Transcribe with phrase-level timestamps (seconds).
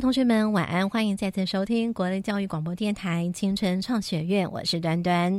[0.00, 0.88] 同学们，晚安！
[0.88, 5.32] 欢迎再次收听国内教育广播电台青春创学院，我是端端。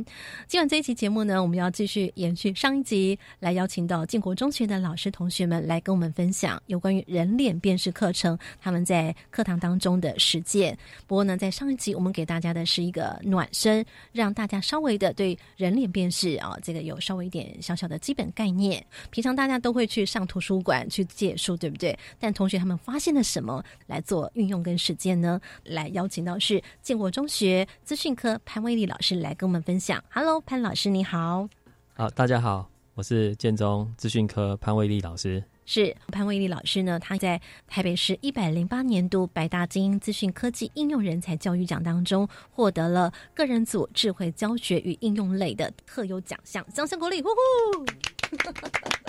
[0.48, 10.78] 今晚这一期节目呢，我们要继续延续上一集，来邀请到建国中学的老师同学们来跟我们分享有关于人脸辨识课程他们在课堂当中的实践。
[11.06, 18.84] 不过呢，在上一集我们给大家的是一个暖身，让大家稍微的对人脸辨识啊，这个有稍微一点小小的基本概念。
[19.12, 21.98] 平常大家都会去上图书馆去借书，对不对？
[22.18, 24.32] 但同学他们发现了什么来做？
[24.36, 30.04] 运用跟实践呢，来邀请到是建国中学资讯科潘威利老师来跟我们分享。
[30.12, 31.48] Hello，潘老师你好。
[31.94, 35.44] 好，大家好，我是建中资讯科潘威利老师。
[35.68, 47.20] 是潘威利老师呢，他在台北市一百零八年度百大精英资讯科技应用人才教育奖当中，获得了个人组智慧教学与应用类的特优奖项，掌声鼓励！
[47.20, 47.86] 呼呼。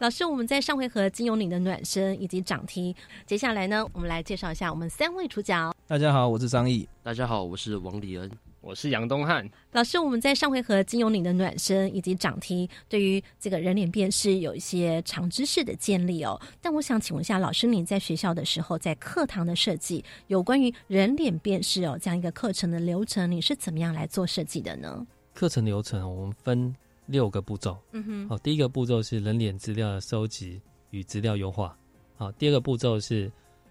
[0.00, 2.96] 老师，我们在上回合金融领的暖身以及涨题，
[3.26, 5.70] 接下来呢，我们来介绍一下我们三位主角。
[5.86, 6.88] 大家好，我是张毅。
[7.02, 8.30] 大家好，我是王礼恩。
[8.62, 9.46] 我是杨东汉。
[9.72, 16.40] 老师，我们在上回合金融领的暖身以及涨题，对于这个人脸辨识有一些长知识的建立哦。
[16.62, 25.06] 但我想请问一下，老师，你在学校的时候，在课堂的设计，有关于人脸辨识哦这样一个课程的流程，你是怎么样来做设计的呢？
[25.34, 26.74] 课程流程，我们分。
[27.10, 31.76] 六个步骤，嗯哼，好，第一个步骤是人脸资料的收集与资料优化，
[32.16, 33.30] 好，第二个步骤是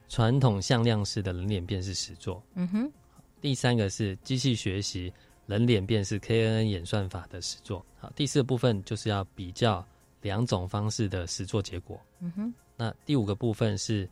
[0.09, 2.91] 传统向量式的人脸辨识实作，嗯哼，
[3.39, 5.11] 第三个是机器学习
[5.47, 9.85] 人脸辨识 KNN 演算法的实作，好，第四个部分就是要比较
[10.21, 14.09] 两种方式的实作结果，嗯哼，那第五个部分是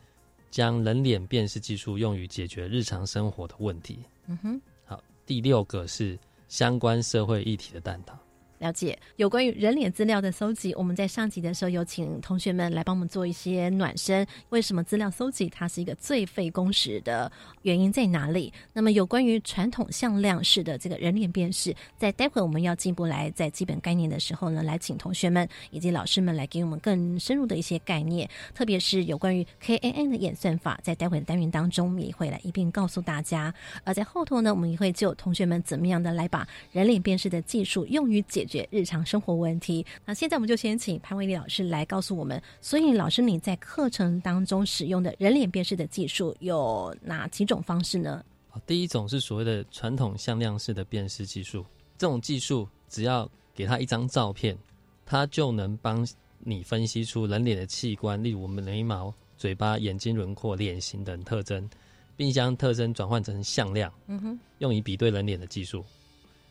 [0.49, 8.17] 将人脸辨识技术用于解决日常生活的问题，嗯哼，好，第六个是相关社会议题的探讨。
[8.59, 14.25] 了解有关于人脸资料的搜集，我们在上集的时候有请同学们来帮我们做一些暖身。
[14.49, 18.51] 为什么资料搜集它是一个最费工时的原因在哪里？
[18.73, 33.53] 那么有关于传统向量式的这个人脸辨识，在待会我们要进一步来在基本概念的时候呢，来请同学们以及老师们来给我们更深入的一些概念，特别是有关于 KNN 的演算法，在待会的单元当中也会来一并告诉大家。
[33.83, 39.85] 而在后头呢，我们也会就同学们怎么样的来把人脸辨识的技术用于解决日常生活问题。
[40.05, 42.41] 那现在我们就先请潘伟丽老师来告诉我们。
[42.61, 48.23] 所以，老师你在课程当中使用的人脸辨识的技术有哪几种方式呢？
[48.65, 51.63] 第一种是所谓的传统向量式的辨识技术。
[51.97, 54.57] 这种技术只要给他一张照片，
[55.05, 56.07] 它就能帮
[56.39, 61.69] 你分析出人脸的器官，例如我们眉毛、嘴巴、眼睛轮廓、脸型等特征，
[62.15, 65.83] 并将特征转换成向量，嗯哼，用以比对人脸的技术。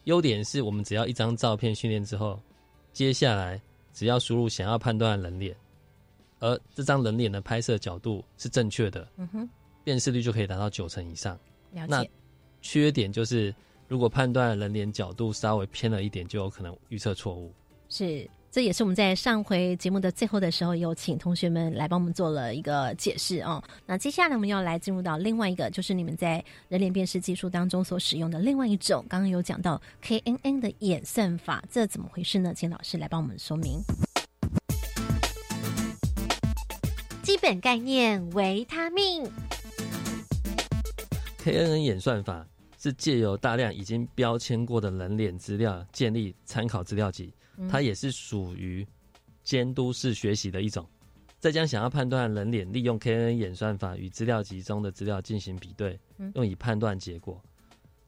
[0.06, 2.40] 优点是我们只要一张照片训练之后，
[2.92, 3.60] 接下来
[3.92, 5.54] 只要输入想要判断人脸，
[6.38, 9.48] 而这张人脸的拍摄角度是正确的，嗯哼，
[9.82, 11.36] 辨识率就可以达到九成以上。
[11.88, 12.06] 那
[12.62, 13.52] 缺点就是，
[13.88, 17.52] 如果判断人脸角度稍微偏了一点，就有可能预测错误。
[17.88, 18.28] 是。
[18.56, 23.62] 这也是我们在上回节目的最后的时候，有请同学们来帮我们做了一个解释哦。
[23.84, 32.54] 那接下来我们要来进入到另外一个，就是你们在人脸辨识技术当中所使用的另外一种，刚刚有讲到 KNN 的演算法，这怎么回事呢？
[32.56, 33.78] 请老师来帮我们说明。
[37.22, 39.30] 基本概念：维他命。
[41.44, 42.46] KNN 演算法
[42.78, 47.34] 是借由大量已经标签过的人脸资料建立参考资料集。
[47.70, 48.86] 它也是属于
[49.42, 50.86] 监督式学习的一种，
[51.38, 55.98] 再将想要判断人脸，利用 KNN 演算法与资料集中的资料进行比对，
[56.34, 57.40] 用以判断结果。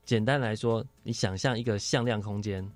[0.04, 2.66] 简单来说，你想象一个向量空间，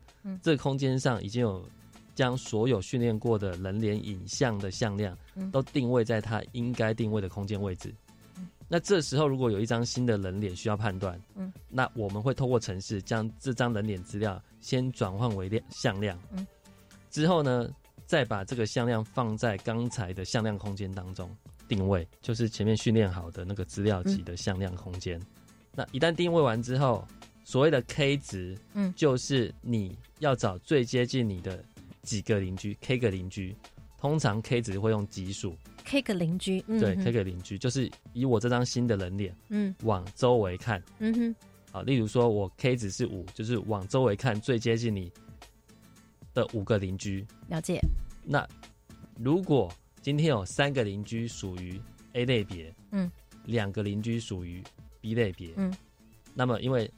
[0.42, 1.66] 这个空间上已经有
[2.14, 5.16] 将所有训练过的人脸影像的向量
[5.50, 7.94] 都定位在它应该定位的空间位置。
[8.68, 11.20] 那这时候，如果有一张新的人脸需要判断，
[11.68, 16.18] 那我们会透过程式将这张人脸资料先转换为量向量。
[17.12, 17.70] 之后呢，
[18.06, 21.30] 再把这个向量放在刚才的向量空间当中
[21.68, 25.20] 定位，就是前面训练好的那个资料集的向量空间。
[25.74, 27.06] 那一旦定位完之后，
[27.44, 31.62] 所谓的 k 值，嗯，就是你要找最接近你的
[32.02, 33.54] 几个邻居，k 个邻居，
[33.98, 35.54] 通常 k 值会用奇数
[35.84, 41.34] ，k 个邻居，对，k 个邻居就是以我这张新的人脸，嗯，往周围看，嗯哼，
[41.70, 45.12] 好，例如说我 k 值是五，就是往周围看最接近你。
[46.34, 47.80] 的五个邻居了解。
[48.24, 48.46] 那
[49.18, 51.80] 如果今天有三个邻居属于
[52.12, 53.10] A 类别，嗯，
[53.44, 54.62] 两个邻居属于
[55.00, 55.72] B 类别，嗯，
[56.34, 56.90] 那么因为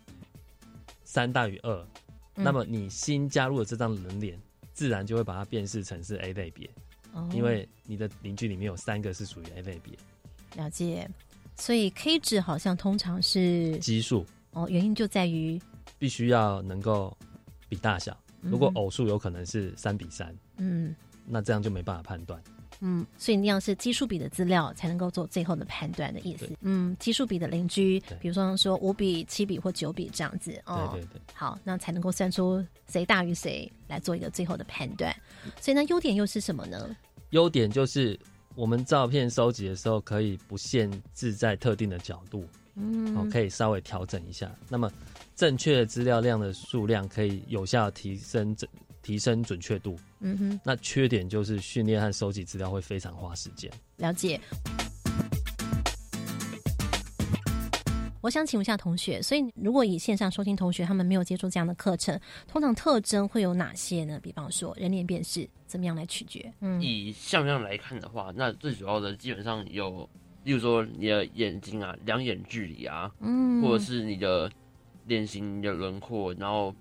[1.05, 1.87] 三大于二，
[2.35, 4.41] 那么你新加入的这张人脸，
[4.73, 6.69] 自然就会把它辨识成是 A 类别，
[7.13, 9.97] 哦，因为你的邻居里面有三个是属于 A 类别。
[10.57, 11.09] 了解。
[11.57, 15.61] 所以 K 值好像通常是奇数哦，原因就在于
[15.99, 17.17] 必须要能够
[17.69, 18.17] 比大小。
[18.51, 20.95] 如果偶数有可能是三比三，嗯
[21.27, 22.41] 那这样就没办法判断。
[22.81, 26.51] 嗯，所以那样是奇数比的资料才能够做最后的判断的意思。
[26.61, 30.91] 嗯，奇数比的邻居，比如说说五比、七比或九比这样子哦。
[30.93, 35.15] 对对对，好，那才能够算出谁大于谁，来做一个最后的判断。
[35.61, 36.95] 所以呢，优点又是什么呢？
[37.31, 38.19] 优点就是
[38.55, 42.45] 我们照片收集的时候可以不限制在特定的角度，
[42.75, 44.53] 嗯，哦，可以稍微调整一下。
[44.69, 44.91] 那么
[45.35, 48.71] 正确的资料量的数量可以有效提升准
[49.03, 49.99] 提升准确度。
[50.21, 53.71] 嗯哼，那缺点就是训练和收集资料会非常花时间。
[53.97, 54.41] 了解。
[58.23, 64.19] 我想请问一下同学，所以如果以线上收听同学他们没有接触这样的课程，通常特征会有哪些呢？
[64.23, 66.51] 比方说人脸辨识怎么样来取决？
[66.61, 70.09] 嗯以像样来看的话，那最主要的基本上有，
[70.45, 74.51] 例如说你的眼睛啊、两眼距离啊，嗯，或者是你的
[75.07, 76.75] 脸型、的轮廓，然后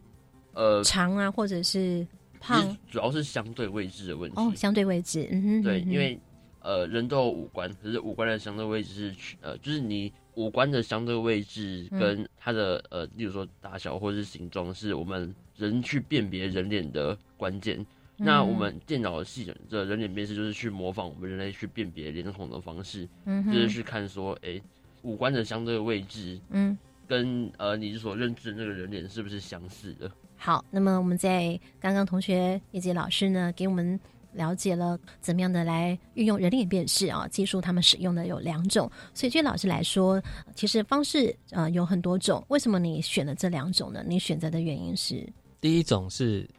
[0.54, 2.06] 呃，长啊，或者是
[2.40, 4.36] 胖主要是相对位置的问题。
[4.40, 6.20] 哦，相对位置，嗯哼，对，因为
[6.62, 17.86] 呃人都有五官，可是五官的相对位置是取呃，就是你五官的相对位置嗯跟它的、呃，例如说大小或者是形状，是我们人去辨别人脸的关键。
[18.16, 24.62] 那嗯我们电脑系统的人脸辨识就是去模仿我们人类去辨别脸孔的方式，嗯，就是去看说，哎、
[25.02, 26.78] 五官的相对位置嗯。
[27.08, 30.12] 跟呃你所认知的那个人脸是不是相似的？
[30.36, 34.00] 好，那么我们在刚刚同学以及老师呢，给我们
[34.34, 38.92] 了解了怎么样的来运用人脸辨识啊技术，他们使用的有两种。
[39.14, 40.22] 所以对老师来说，
[40.56, 42.44] 其实方式呃有很多种。
[42.50, 44.04] 为什么你选了这两种呢？
[44.06, 45.26] 你选择的原因是，
[45.62, 46.50] 第一种是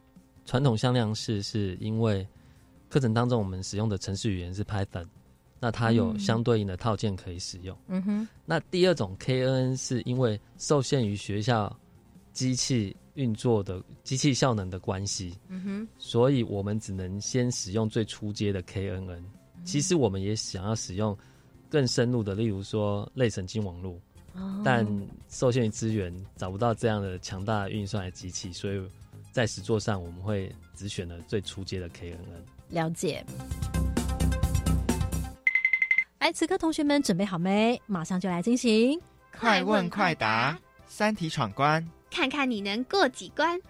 [0.46, 2.26] 传统向量式，是因为
[2.88, 5.04] 课程当中我们使用的程式语言是 Python，
[5.64, 7.74] 那它有嗯相对应的套件可以使用。
[7.88, 11.74] 嗯哼，那第二种 KNN 是因为受限于学校
[12.34, 19.22] 机器运作的机器效能的关系，嗯哼，所以我们只能先使用最初阶的 KNN。
[19.64, 21.16] 其实我们也想要使用
[21.70, 23.98] 更深入的，例如说类神经网络，
[24.34, 24.86] 哦但
[25.30, 28.82] 受限于资源，找不到这样的强大的运算的机器，所以
[29.32, 32.18] 在实作上我们会只选了最初阶的 KNN。
[32.68, 33.24] 了解。
[36.24, 37.78] 哎，此刻同学们准备好没？
[37.84, 38.98] 马上就来进行。
[39.38, 41.86] 快问快答，三题闯关。
[42.10, 43.60] 看看你能过几关。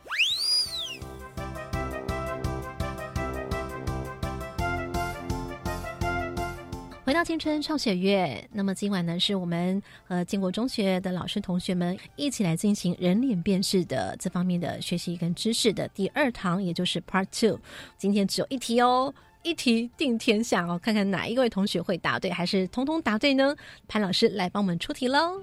[7.04, 17.58] 回到青春创学月，那么今晚呢，是我们和建国中学的老师同学们一起来进行人脸辨识的这方面的学习跟知识的第二堂，也就是 Part Two。
[17.98, 19.12] 今天只有一题哦，
[19.44, 23.55] 一题定天下哦，看看哪一位同学会答对，还是通通答对呢？
[23.87, 25.41] 潘老师来帮我们出题喽。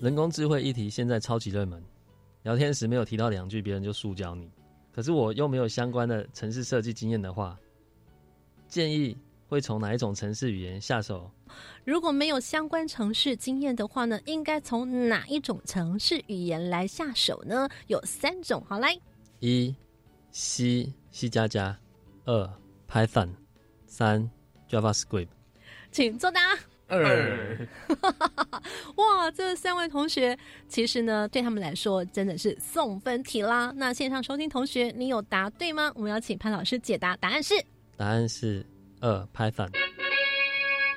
[0.00, 1.82] 人工智慧议题现在超级热门，
[2.44, 4.50] 聊天时没有提到两句，别人就塑胶你。
[4.90, 7.58] 可是我又没有相关的城市设计经验的话，
[8.68, 9.14] 建议
[9.46, 11.30] 会从哪一种城市语言下手？
[11.84, 17.68] 如果没有相关城市经验的话呢，应该从哪一种城市语言来下手呢？
[17.88, 18.98] 有三种，好来，
[19.40, 19.74] 一
[20.38, 21.74] C C 加加，
[22.26, 22.46] 二
[22.86, 23.30] Python，
[23.86, 24.30] 三
[24.68, 25.28] JavaScript。
[25.90, 26.40] 请作答。
[26.88, 27.66] 二
[28.96, 30.38] 哇，这三位同学
[30.68, 33.72] 其实呢，对他们来说真的是送分题啦。
[33.76, 35.90] 那线上收听同学，你有答对吗？
[35.94, 37.54] 我们要请潘老师解答，答案是。
[37.96, 38.64] 答案是
[39.00, 39.70] 二 Python。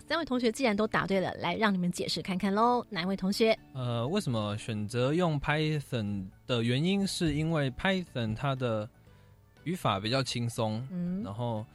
[0.05, 2.86] 三位同学既然都答对了，来让你们解释看看喽。
[2.89, 3.58] 哪一位同学？
[3.74, 8.89] 呃，为什么选择用 Python 的原因，是因为 Python 它的
[9.63, 11.66] 语法比较轻松，嗯然后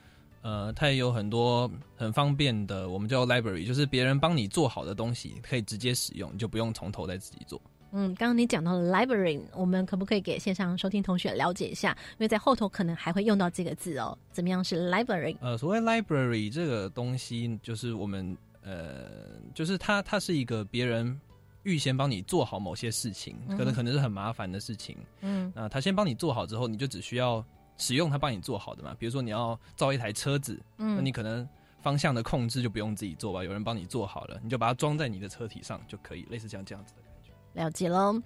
[0.43, 7.61] 呃，它也有很多很方便的，我们叫 library，就是别人帮你做好的东西，可以直接使用，你就不用从头再自己做。
[7.93, 11.97] 嗯，刚刚你讲到了 library，我们可不可以给线上收听同学了解一下？
[12.13, 14.19] 因为在后头可能还会用到这个字哦。
[14.33, 15.37] 怎么样是 library？
[15.41, 19.09] 呃，所谓 library 这个东西，就是我们呃，
[19.55, 21.19] 就是它它是一个别人
[21.63, 24.99] 预先帮你做好某些事情，可能可能是很麻烦的事情。
[25.21, 27.45] 嗯那他先帮你做好之后，你就只需要
[27.77, 28.95] 使用它帮你做好的嘛。
[28.99, 31.49] 比如说你要造一台车子，嗯那嗯你可能
[31.81, 37.31] 方向的控制就不用自己做吧，有人帮你做好了，你就把它装在你的车体上就可以，类似像这样子的感觉。
[37.53, 38.21] 了解喽。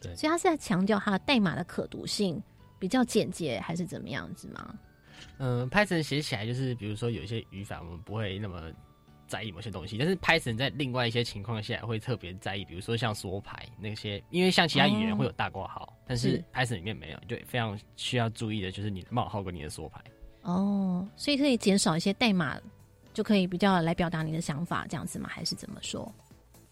[0.00, 2.42] 对所以他是在强调它的代码的可读性
[2.78, 4.74] 比较简洁，还是怎么样子吗？
[5.38, 8.70] 嗯，Python 写起来就是，比如说有一些语法我们不会那么
[9.26, 20.02] 在意某些东西，但是 Python 在另外一些情况下会特别在意，比如说像缩排那些，因为像其他语言会有大括号，但是是 Python 里面没有，就非常需要注意的就是你的冒号跟你的缩排。
[20.42, 22.60] 哦，所以可以减少一些代码
[23.12, 25.28] 就可以比较来表达你的想法，这样子吗？
[25.30, 26.12] 还是怎么说？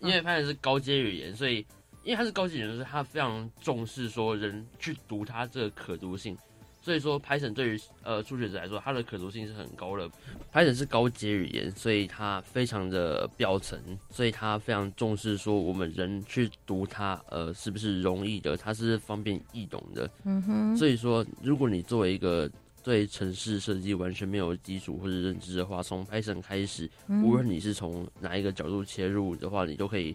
[0.00, 1.66] 因为 Python 是高阶语言，所以
[2.04, 6.36] 因为它是高阶语言，就是它非常重视说人去读它这个可读性。
[6.82, 10.10] 所以说，Python 对于呃初学者来说，它的可读性是很高的。
[10.52, 13.78] Python 是高阶语言，所以它非常的标层，
[14.10, 20.10] 所以它非常重视说我们人去读它，呃，是不是容易的，它是方便易懂的。
[20.24, 22.50] 嗯哼，所以说，如果你作为一个
[22.82, 30.12] 对城市设计完全没有基础或者认知的话，从 Python 开始，嗯无论你是从哪一个角度切入的话，你都可以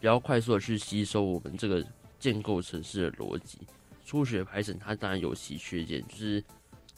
[0.00, 1.84] 比较快速的去吸收我们这个
[2.18, 3.58] 建构城市的逻辑。
[4.04, 6.42] 初学 Python 它当然有其缺点，就是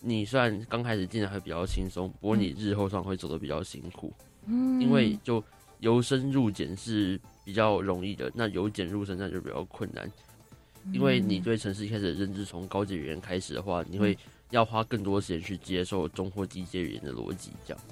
[0.00, 4.12] 你虽然刚开始进来会比较轻松，不过你日后上会走得比较辛苦，
[4.46, 5.42] 嗯因为就
[5.80, 10.10] 由深入简是比较容易的，那由简入深那就比较困难。
[10.92, 14.16] 因为你对城市一开始的认知从高级语言开始的话，你会
[14.50, 17.82] 要花更多时间去接受中或低阶语言的逻辑，这样。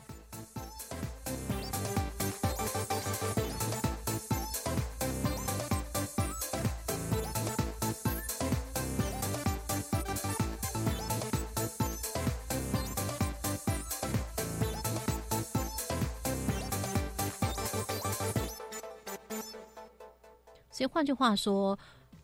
[20.73, 21.79] 所以换句话说，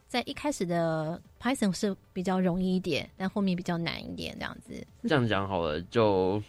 [0.09, 4.87] 在一开始的 Python 是比较容易一点，但后面比较难一点，这样子。
[5.02, 6.43] 这样讲好了，就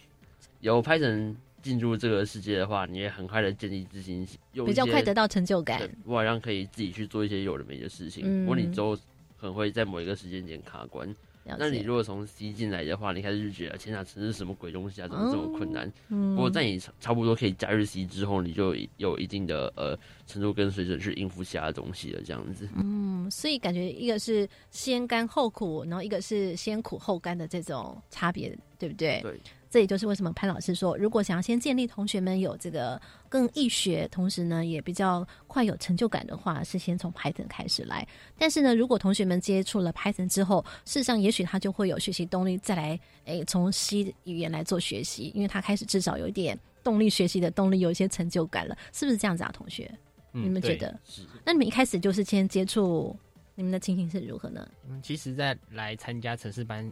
[0.60, 5.88] 由 Python 进入这个世界的话，你也很快的建立自信比较快得到成就感。
[6.06, 8.24] 我好像可以自己去做一些有的没的事情。
[8.26, 8.96] 嗯不过你之后
[9.36, 11.14] 很会在某一个时间点卡关。
[11.44, 11.80] 了那你。
[11.80, 15.08] 如果从 C 进来的话，你开始就觉得天哪，这是什么鬼东西啊？
[15.08, 15.90] 怎么这么困难？
[16.08, 22.68] 嗯不过在你差差不多可以加入 C 之后，你就有一定的呃程度跟水准去应付其他的东西了，这样子。
[22.76, 29.20] 嗯，所以感觉一个是先甘后苦，然后一个是先苦后甘的这种差别，对不对？
[29.22, 29.40] 对。
[29.70, 38.06] 这也就是为什么潘老师说，如果想要先建立同学们有这个更易学，同时呢也比较快有成就感的话，是先从 Python 开始来。
[38.36, 49.88] 但是呢，如果同学们接触了 Python 之后，事实上也许他就会有学习动力，再来诶从 C 语言来做学习，因为他开始至少有一点动力学习的动力，有一些成就感了，是不是这样子啊，同学？
[50.32, 50.98] 嗯你们觉得？
[51.04, 53.16] 是那你们一开始就是先接触，
[53.54, 54.68] 你们的情形是如何呢？
[54.88, 56.90] 嗯其实，在来参加城市班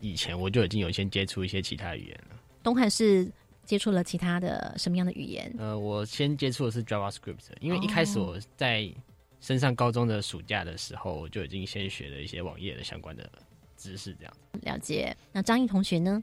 [0.00, 2.36] 以前，我就已经有先接触一些其他语言了。
[2.62, 3.30] 东汉是
[3.64, 5.52] 接触了其他的什么样的语言？
[5.58, 8.88] 呃，我先接触的是 JavaScript，因为一开始我在
[9.40, 13.30] 升上高中的暑假的时候，我就已经先学了一些网页的相关的
[13.76, 14.36] 知识，这样。
[14.62, 15.16] 了解。
[15.32, 16.22] 那张毅同学呢？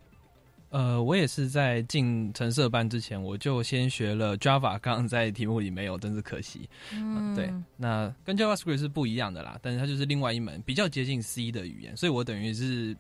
[0.70, 6.68] 呃，我也是在进橙色班之前，我就先学了 Java， 刚刚在题目里没有，真是可惜。
[6.92, 12.98] 嗯对，那跟 JavaScript 是不一样的啦，但是它就是另外一门比较接近 C 的语言，所以我等于是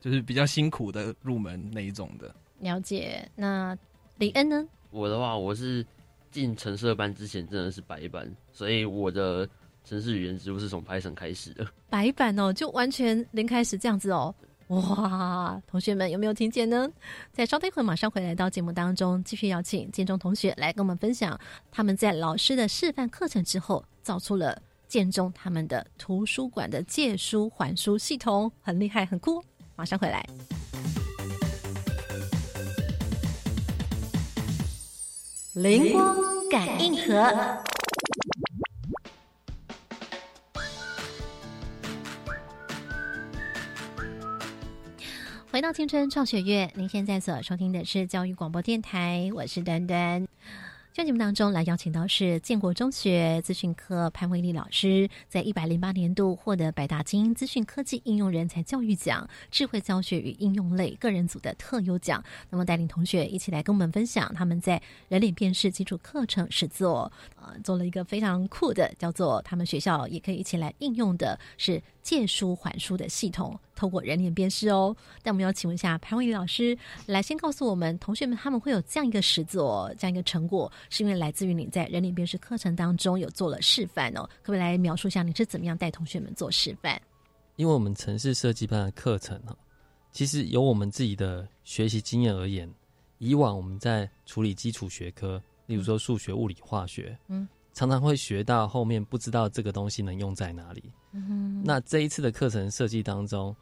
[0.00, 2.34] 就是比较辛苦的入门那一种的。
[2.60, 3.28] 了解。
[3.34, 3.76] 那
[4.18, 4.66] 李恩呢？
[4.90, 5.84] 我的话，我是
[6.30, 9.48] 进城市班之前真的是白班，所以我的
[9.84, 11.66] 城市语言之路是从 Python 开始的。
[11.90, 14.34] 白板哦，就完全零开始这样子哦。
[14.68, 16.90] 哇，同学们有没有听见呢？
[17.30, 21.38] 在稍待一会儿，马上回来到节目当中，继续邀请建中同学来跟我们分享
[21.70, 29.40] 他们在老师的示范课程之后，造出了建中他们的图书馆的借书还书系统，很厉害，很酷。
[29.76, 30.24] 马上回来。
[35.54, 36.16] 灵光
[36.50, 37.62] 感应盒。
[45.52, 50.26] 回到青春创学院，您现在所收听的是教育广播电台，我是端端。
[50.96, 62.24] 在节目当中来邀请到是建国中学资讯科潘威利老师，在一百零八年度获得百大精英资讯科技应用人才教育奖、智慧教学与应用类个人组的特优奖。
[62.48, 74.96] 那么带领同学一起来跟我们分享他们在人脸辨识基础课程实作，呃，做了一个非常酷的，叫做他们学校也可以一起来应用的是借书还书的系统，透过人脸辨识哦。
[75.24, 84.22] 但我们要请问一下潘伟老师，来先告诉我们同学们他们会有这样一个实作，这样一个成果，是因为来自于你在人脸辨识课程当中有做了示范哦。
[84.40, 86.96] 可不可以来描述一下你是怎么样带同学们做示范？
[87.56, 89.56] 因为我们城市设计班的课程哈，
[90.12, 92.72] 其实由我们自己的学习经验而言，
[93.18, 100.84] 以往我们在处理基础学科，例如说数学、物理、化学，嗯，常常会学到后面不知道这个东西能用在哪里。
[101.16, 103.54] 嗯那这一次的课程设计当中，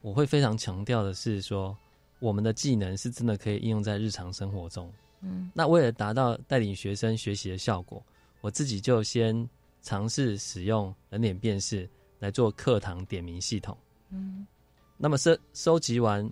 [0.00, 1.76] 我会非常强调的是说，
[2.20, 4.90] 我们的技能是真的可以应用在日常生活中。
[5.20, 8.02] 嗯那为了达到带领学生学习的效果，
[8.40, 9.48] 我自己就先
[9.82, 13.76] 尝试使用人脸辨识来做课堂点名系统。
[14.10, 14.46] 嗯
[14.96, 16.28] 那么收收集完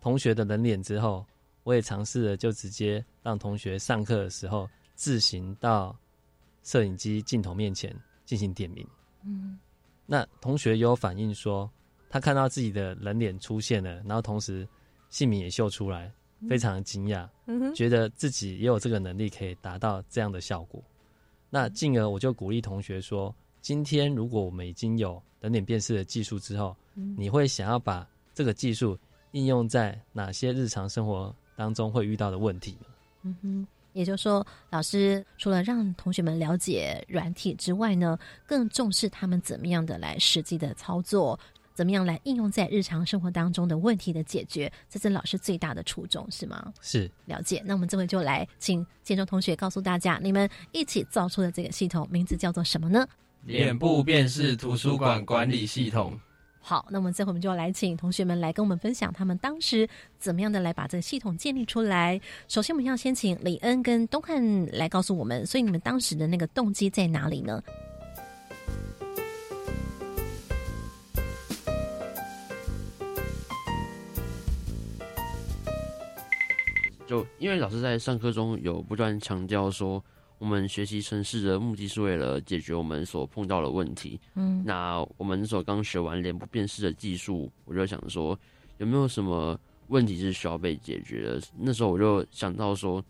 [0.00, 1.24] 同学的人脸之后，
[1.62, 5.96] 我也尝试了，就直接让同学上课的时候自行到
[6.64, 8.86] 摄影机镜头面前进行点名。
[9.24, 9.58] 嗯，
[10.12, 11.70] 那同学也有反映说，
[12.08, 14.66] 他看到自己的人脸出现了，然后同时
[15.08, 16.12] 姓名也秀出来，
[16.48, 20.82] 非常惊讶，嗯，觉得自己也有这个能力可以达到这样的效果。
[21.48, 28.98] 那进而我就鼓励同学说，今天如果我们已经有人脸辨识的技术之后，嗯你会想要把这个技术
[29.30, 32.86] 应用在哪些日常生活当中会遇到的问题呢？
[33.22, 41.38] 嗯哼，也就是说，老师除了让同学们了解软体之外呢，更重视他们怎么样的来实际的操作，
[41.74, 46.72] 怎么样来应用在日常生活当中的问题的解决，这是老师最大的初衷，是吗？
[46.80, 47.62] 是了解。
[47.64, 53.06] 那我们这回就来请建中同学告诉大家，你们一起造出的这个系统名字叫做什么呢？
[53.44, 56.18] 脸部辨识图书馆管理系统。
[56.62, 59.88] 好，那么这回我们就要来请同学们来跟我们分享他们当时
[60.18, 62.20] 怎么样的来把这个系统建立出来。
[62.48, 67.62] 首先，我们要先请李恩跟东汉来告诉我们，所以你们当时的那个动机在哪里呢？
[77.08, 80.00] 就因为老师在上课中有不断强调说，
[80.40, 84.18] 我们学习城市的目的是为了解决我们所碰到的问题。
[84.34, 88.36] 嗯那我们那时候刚学完脸部辨识的技术，我就想说，
[88.78, 91.42] 有没有什么问题是需要被解决的？
[91.58, 93.04] 那时候我就想到说，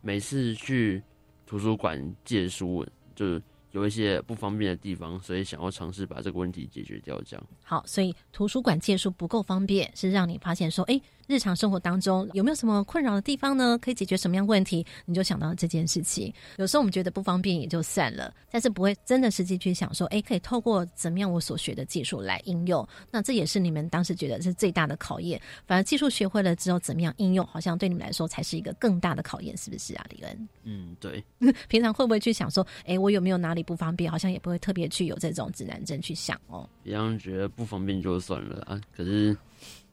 [0.00, 1.00] 每次去
[1.46, 3.40] 图书馆借书，就是
[3.70, 7.20] 有一些不方便的地方，所以想要尝试把这个问题解决掉。
[7.22, 13.78] 这样，好，所以图书馆借书不够方便，是让你发现说，哎，日常生活当中有没有什么困扰的地方呢？
[13.80, 14.84] 可以解决什么样问题？
[15.04, 16.32] 你就想到这件事情。
[16.56, 22.86] 有时候我们觉得不方便也就算了，但是不会真的实际去想说，哎，可以透过怎么样我所学的技术来应用。
[23.10, 25.40] 那这也是你们当时觉得是最大的考验。
[25.66, 30.48] 反而技术学会了之后，怎么样应用，好像对你们来说才是一个更大的考验，是不是啊，李恩？
[30.64, 31.22] 嗯，对，
[31.68, 34.10] 平常会不会去想说，哎，我有没有哪里不方便？
[34.10, 36.68] 好像也不会特别去有这种指南针去想哦。
[36.82, 38.80] 别让人觉得不方便就算了啊。
[38.94, 39.36] 可是，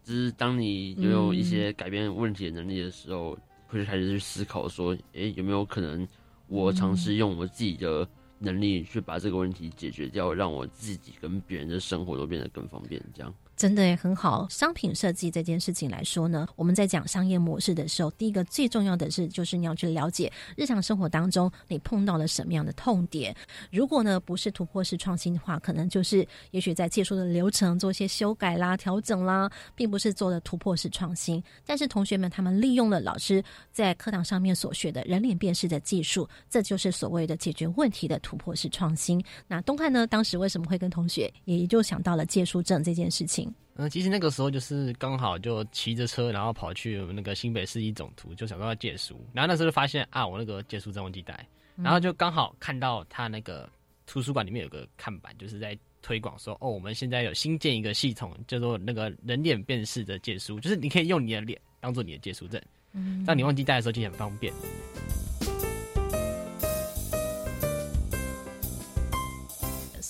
[0.04, 3.38] 就是当你拥有一些改变问题的能力的时候，
[3.68, 6.08] 会开始去思考说，诶、有没有可能
[6.48, 8.08] 我尝试用我自己的
[8.40, 13.34] 能力去把这个问题解决掉，让我自己跟别人的生活都变得更方便，这样。
[13.62, 14.47] 真的也很好。
[14.50, 23.36] 商品设计这件事情来说呢，我们在讲商业模式的时候，第一个最重要的是，就是你要去了解日常生活当中你碰到了什么样的痛点。
[23.69, 31.43] 如果呢不是突破式创新的话，可能就是也许在借书的流程做一些修改啦、调整啦，并不是做的突破式创新。
[31.63, 39.24] 但是同学们他们利用了老师在课堂上面所学的人脸辨识的技术，这就是所谓的解决问题的突破式创新。
[39.47, 43.51] 那东汉呢，当时为什么会跟同学也就想到了借书证这件事情？
[43.76, 49.20] 嗯，其实那个时候就是刚好就骑着车，然后跑去我们那个新北市一总图，就想到要借书。
[49.34, 53.70] 然后那时候就发现啊，我那个借书证忘记带，然后就刚好看到他那个
[54.06, 62.62] 图书馆里面有个看板，就是在推广说，哦，我们现在有新建一个系统，叫做那个人脸辨识的借书，就是你可以用你的脸当做你的借书证，
[62.94, 64.54] 嗯当你忘记带的时候就很方便。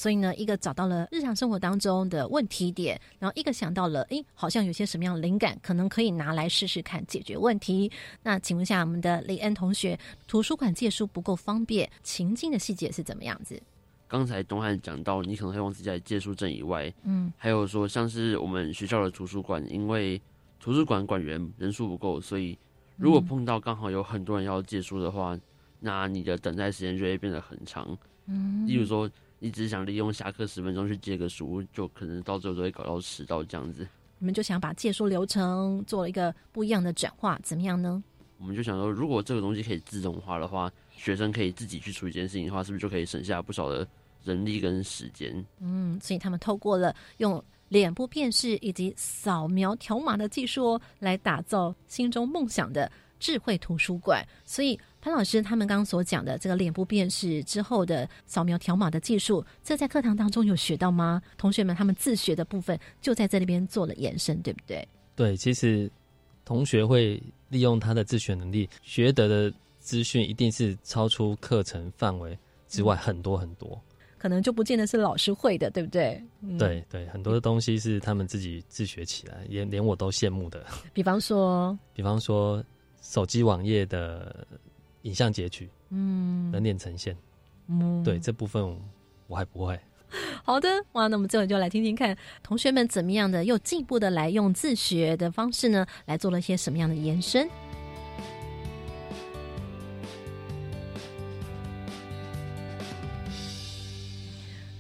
[0.01, 7.91] 所以呢，一个找到了日常生活当中的问题点，然后一个想到了，诶，好像有些什么样的灵感，可能可以拿来试试看解决问题。
[8.23, 9.95] 那请问一下，我们的李恩同学，
[10.27, 13.61] 图书馆借书不够方便，情境的细节是怎么样子？
[14.07, 20.19] 刚才东汉讲到，你可能会忘记在借书证以外，嗯还有说像是我们学校的图书馆，因为
[20.59, 22.57] 图书馆馆员人数不够，所以
[22.97, 25.37] 如果碰到刚好有很多人要借书的话，
[25.79, 27.95] 那你的等待时间就会变得很长。
[28.25, 29.07] 嗯例如说，
[29.43, 33.88] 你只是想利用下课十分钟去借个书，就可能到最后都会搞到迟到这样子。
[34.19, 38.04] 你们就想把借书流程做了一个不一样的转化，怎么样呢？
[38.38, 43.88] 我们就想说，如果这个东西可以自动化的话，学生可以自己去处理这件事情的话，是不是就可以省下不少的
[44.23, 45.43] 人力跟时间？
[45.60, 54.23] 嗯，所以他们透过了用脸部辨识以及扫描条码的技术哦，来打造心中梦想的智慧图书馆。
[54.45, 61.21] 所以潘老师他们刚刚所讲的这个脸部辨识之后的扫描条码的技术，这在课堂当中有学到吗？
[61.37, 64.87] 同学们他们自学的部分就在这里边做了延伸，对不对？
[65.15, 65.91] 对，其实
[66.45, 72.37] 同学会利用他的自学能力，学得的资讯一定是超出课程范围
[72.67, 73.81] 之外很多很多。
[74.19, 76.23] 可能就不见得是老师会的，对不对？
[76.41, 80.63] 嗯，对对，很多的东西是他们自己自学起来，连连我都羡慕的。
[80.93, 82.63] 比方说，比方说
[83.01, 84.45] 手机网页的
[85.03, 87.15] 影像截取、嗯，人脸呈现，
[87.67, 88.77] 嗯对这部分
[89.27, 89.79] 我还不会。
[90.43, 97.49] 好的，哇，那我们这会就来听听看同学们怎么样的又进一步的来用自学的方式呢，来做了一些什么样的延伸。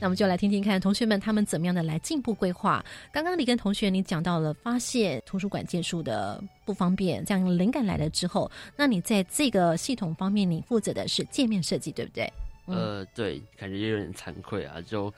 [0.01, 2.83] 那我们就来听听看同学们他们怎么样的来进步规划。
[3.11, 12.33] 刚刚你跟同学你讲到了发现图书馆借书的不方便，这样灵感来了之后，那你在这个系统方面，你负责的是界面设计，对不对？
[12.65, 15.13] 嗯呃，对，感觉有点惭愧啊，就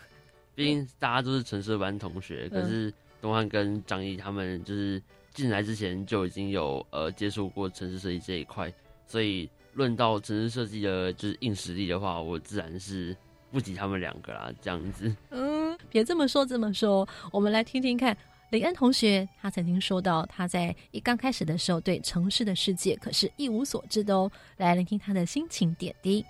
[0.54, 5.02] 毕竟大家都是城市班同学，可是东汉跟张毅他们就是
[5.34, 8.70] 进来之前就已经有呃接触过城市设计这一块，
[9.08, 13.16] 所以论到城市设计的就是硬实力的话，我自然是
[13.54, 15.16] 不及他们两个啦，这样子。
[15.30, 18.18] 嗯，别这么说，这么说，我们来听听看。
[18.50, 24.32] 李恩同学，他曾经说到，他在一刚开始的时候，对城市的世界可是一无所知的哦。
[24.58, 26.26] 来聆听他的心情点滴。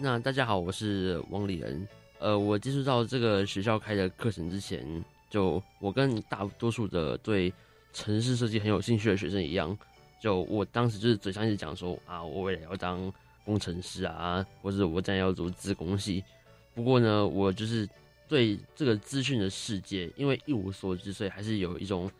[0.00, 1.86] 那大家好，我是王李仁。
[2.18, 7.52] 呃，我接触到这个学校开的课程之前，就我跟大多数的对
[7.92, 9.76] 城市设计很有兴趣的学生一样，
[10.20, 13.12] 就我当时就是嘴上一直讲说啊，我未来要当
[13.46, 16.22] 工程师啊，或者我将要读资工系。
[16.74, 17.88] 不过呢，我就是
[18.28, 22.10] 对这个资讯的世界，因为一无所知，所以还是有一种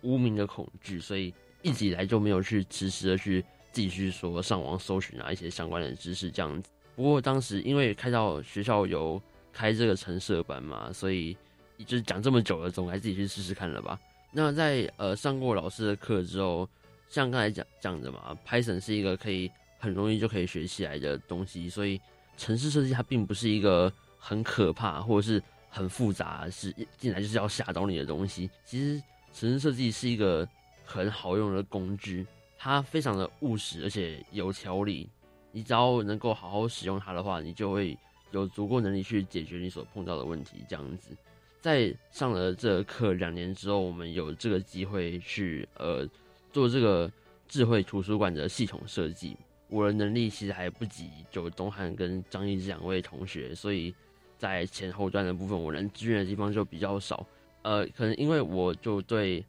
[0.00, 6.70] 无名的恐惧，所以一直以来就没有去实时的去自己去说上网搜寻啊一些相关的知识这样子。
[6.94, 9.20] 不过当时因为开到学校有
[9.52, 11.36] 开这个城社班嘛，所以
[11.84, 13.98] 就是讲这么久了，总该自己去试试看了吧。
[14.32, 16.66] 那在呃上过老师的课之后，
[17.08, 19.50] 像刚才讲讲的嘛，Python 是一个可以
[19.86, 22.00] 很容易就可以学起来的东西，所以
[22.36, 28.50] 城市设计它并不是一个很可怕或者是很复杂，是进来就是要吓到你的东西。
[28.64, 29.00] 其实
[29.32, 30.44] 城市设计是一个
[30.84, 32.26] 很好用的工具，
[32.58, 35.08] 它非常的务实，而且有条理。
[35.52, 37.96] 你只要能够好好使用它的话，你就会
[38.32, 40.64] 有足够能力去解决你所碰到的问题。
[40.68, 41.16] 这样子，
[41.60, 46.04] 在上了这课两年之后，我们有这个机会去呃
[46.52, 47.08] 做这个
[47.46, 49.36] 智慧图书馆的系统设计。
[49.68, 53.94] 我的能力其实还不及就东汉跟张毅这两位同学，所以
[54.38, 57.26] 在前后端的部分，我能支援的地方就比较少。
[57.62, 59.44] 呃，可能因为我就对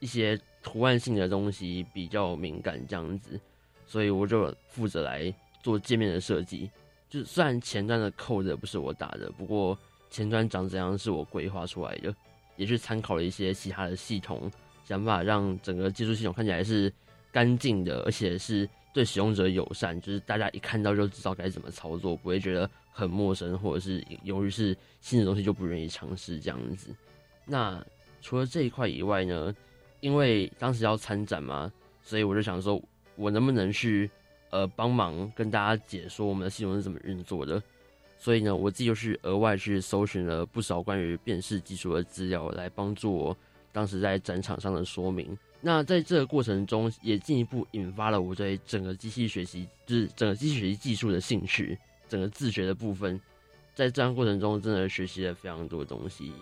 [0.00, 3.38] 一些图案性的东西比较敏感，这样子，
[3.86, 5.32] 所以我就负责来。
[5.60, 6.70] 做界面的设计，
[7.10, 9.76] 就虽然前端的 code 不是我打的，不过
[10.08, 12.14] 前端长怎样是我规划出来的，
[12.56, 14.50] 也是参考了一些其他的系统，
[14.84, 16.90] 想办法让整个技术系统看起来是
[17.32, 18.66] 干净的，而且是
[18.98, 26.92] 对使用者友善，就是大家一看到就知道该怎么操作，不会觉得很陌生，或者是由于是新的东西就不愿意尝试这样子。
[27.44, 27.80] 那
[28.20, 29.54] 除了这一块以外呢，
[30.00, 32.82] 因为当时要参展嘛，所以我就想说，
[33.14, 34.10] 我能不能去。
[34.50, 37.62] 呃，帮忙跟大家解说我们的系统是怎么运作的，
[38.18, 43.36] 所以呢，我自己就是额外去搜寻了不少关于辨识技术的资料，来帮助我
[43.72, 45.36] 当时在展场上的说明。
[45.60, 51.76] 那在这个过程中，也进一步引发了我对整个机器学习，就是整个机器学习技术的兴趣，
[52.08, 53.20] 整个自学的部分，
[53.74, 56.32] 在这样过程中，真的学习了非常多东西。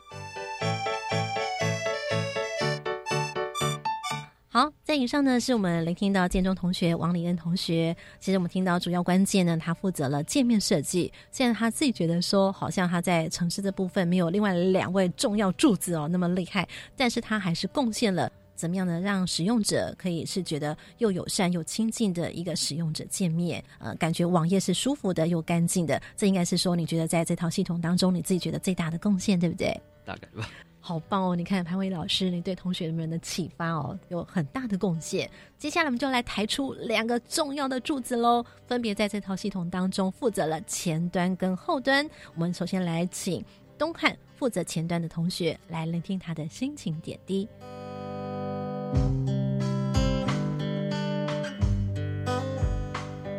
[4.48, 7.94] 好，在以上呢，是我们聆听到建中同学王李恩同学。
[8.18, 11.12] 其实我们听到主要关键呢，他负责了界面设计。
[11.30, 23.62] 现在他自己觉得说，好像他在城市这部分没有另外两位重要柱子哦那么厉害，但是他还是贡献了怎么样呢，让使用者可以是觉得又友善又亲近的一个使用者界面。
[23.78, 26.00] 呃，感觉网页是舒服的又干净的。
[26.16, 29.78] 这应该是说，你觉得在这套系统当中，你自己觉得最大的贡献，对不对？
[30.04, 30.48] 大概吧。
[30.78, 31.34] 好棒哦！
[31.34, 35.28] 你看潘伟老师，你对同学们的启发哦，有很大的贡献。
[35.58, 42.08] 接下来我们就来抬出两个重要的柱子喽，分别在这套系统当中负责了前端跟后端。
[42.34, 43.44] 我们首先来请
[43.76, 47.48] 东汉负责前端的同学来聆听他的心情点滴。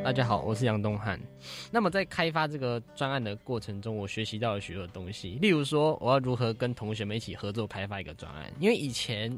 [0.03, 1.19] 大家好，我是杨东汉。
[1.69, 5.37] 那么在开发这个专案的过程中，我学习到了许多东西。
[5.41, 8.49] 例如说，我要如何跟同学们一起合作开发一个专案。
[8.57, 9.37] 因为以前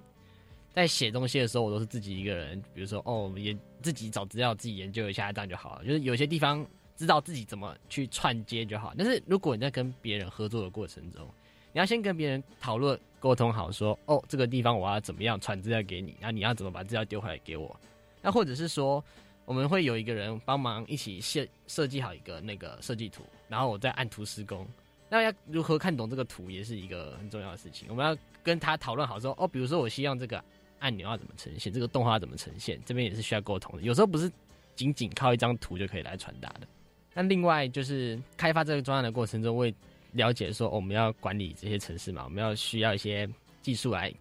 [0.72, 2.62] 在写东西的时候，我都是自己一个人。
[2.72, 5.86] 比如说，哦，也自己找资料，自己研究一下，这样就好了。
[5.86, 6.64] 就是有些地方
[6.96, 8.94] 知道自己怎么去串接就好。
[8.96, 11.28] 但是如果你在跟别人合作的过程中，
[11.74, 17.80] 你要先跟别人讨论、沟通好，说，哦，这个地方我要怎么样传资料给你，那你要怎么把资料丢回来给我。
[18.22, 19.04] 那或者是说。
[19.46, 24.64] 我们会有一个人帮忙一起设设计好一个那个设计图，然后我再按图施工。
[25.10, 27.88] 那要如何看懂这个图，也是一个很重要的事情。
[27.90, 30.40] 我们要跟他讨论好说，哦，比如说我希望这个
[30.78, 33.82] 按钮要怎么呈现，这个动画怎么呈现，这边也是需要沟通的。
[33.82, 34.32] 有时候不是
[34.76, 36.68] 仅仅靠一张图就可以来传达的。
[37.16, 39.74] 那另外就是开发这个专案的过程中，会
[40.14, 43.30] 了解说我们要管理这些城市嘛，我们要需要一些
[43.62, 44.14] 技术来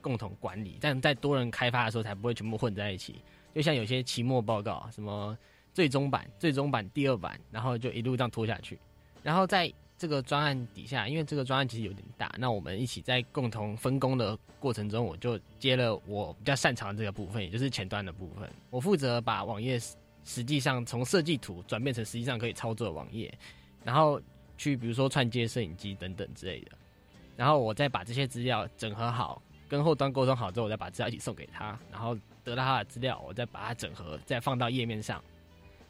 [0.00, 3.16] 共同管理，但在多人开发的时候才不会全部混在一起。
[3.54, 5.36] 就像有些期末报告，什么
[5.72, 8.78] 最终版、最终版、第二版，然后就一路这样拖下去。
[9.22, 18.50] 然后在这个专案底下，因为这个专案其实有点大，那我们一起在共同分工的过程中，我就接了我比较擅长的这个部分，也就是前端的部分。
[18.70, 19.78] 我负责把网页
[20.24, 23.32] 实际上从设计图转变成实际上可以操作的网页，
[23.84, 24.20] 然后
[24.56, 26.72] 去比如说串接摄影机等等之类的。
[27.36, 35.22] 然后我再把这些资料整合好，跟后端沟通好之后，我再把资料一起送给他，然后得到他的资料，我再把它整合，再放到页面上。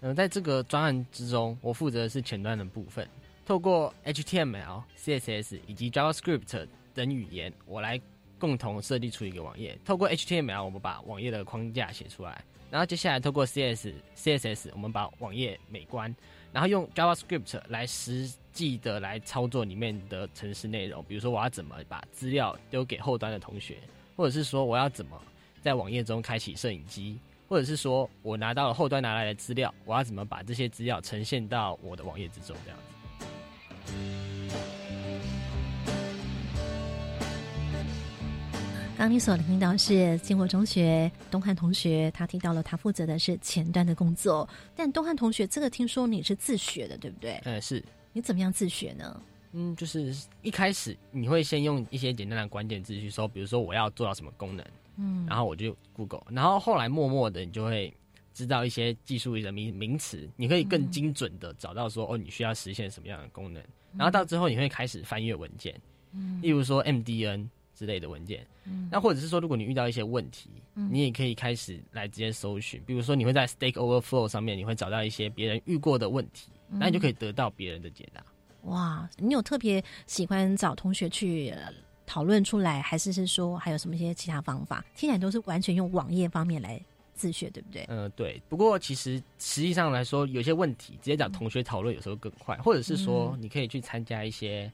[0.00, 3.08] 嗯，在这个专案之中，我负责的是前端的部分，
[3.44, 8.00] 透过 HTML、CSS 以及 JavaScript 等语言，我来
[8.38, 9.78] 共同设计出一个网页。
[9.84, 16.14] 透过 HTML，我们把网页的框架写出来，然后接下来透过 CS、CSS，我们把网页美观，
[16.54, 21.04] 然后用 JavaScript 来实际的来操作里面的城市内容。
[21.06, 23.76] 比如说，我要怎么把资料丢给后端的同学，
[24.16, 25.20] 或者是说我要怎么
[25.60, 27.18] 在网页中开启摄影机。
[27.46, 32.56] 或者是说我拿到了后端拿来的资料，我要怎么把这些资料呈现到我的网页之中？
[32.64, 32.78] 这样
[33.84, 34.23] 子。
[38.96, 44.48] 刚你所听到是金国中学东汉同学，他提到了他负责的是前端的工作。
[44.74, 47.32] 但东汉同学，这个听说你是自学的，对不对？
[47.44, 47.84] 呃，是。
[48.12, 49.20] 你怎么样自学呢？
[49.52, 54.64] 嗯，就是一开始你会先用一些简单的关键字去搜，比如说我要做到什么功能。
[54.96, 57.92] 嗯，然后我就 Google，然后后来默默的你就会
[58.32, 63.60] 知道一些技术的名名词，你可以更精准的找到说哦，你需要实现什么样的功能，
[63.98, 65.74] 然后到之后你会开始翻阅文件，
[66.12, 78.24] 嗯，例如说 MDN 之类的文件，嗯，那或者是说如果你遇到一些问题，你也可以开始来直接搜寻，比如说你会在 Stack Overflow 上面你会找到一些别人遇过的问题，那你就可以得到别人的解答。
[78.62, 81.54] 哇，你有特别喜欢找同学去？
[82.06, 84.84] 讨论出来，还是是说还有什么一些其他方法？
[84.94, 86.78] 听起来都是完全用网页方面来
[87.14, 87.86] 自学，对不对？
[87.88, 88.38] 嗯，对。
[88.46, 94.70] 不过其实实际上来说，有些问题直接找同学讨论，有时候更快，或者是说你可以去参加一些。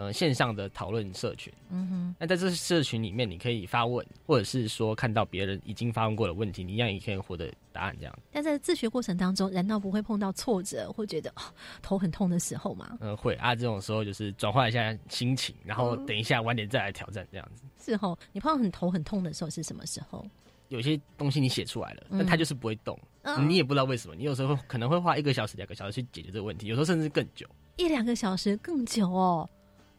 [0.00, 7.94] 呃，线上的讨论社群，嗯哼，那在这社群里面，你可以发问，或者是说看到别人已经发问过的问题，你一样也可以获得答案。
[7.98, 11.42] 这样，但在自学过程当中，难道不会碰到挫折，会觉得哦
[11.82, 12.96] 头很痛的时候吗？
[13.02, 17.64] 嗯，会啊，这种时候就是转换一下心情，然后等一下晚点再来挑战，这样子。
[17.78, 20.26] 是后，你碰到很头很痛的时候是什么时候？
[20.68, 22.98] 有些东西你写出来了，但它就是不会动，
[23.46, 24.14] 你也不知道为什么。
[24.16, 29.46] 你有时候可能会花一个小时、两个小时去解决这个问题，有时候甚至更久，一两个小时更久哦。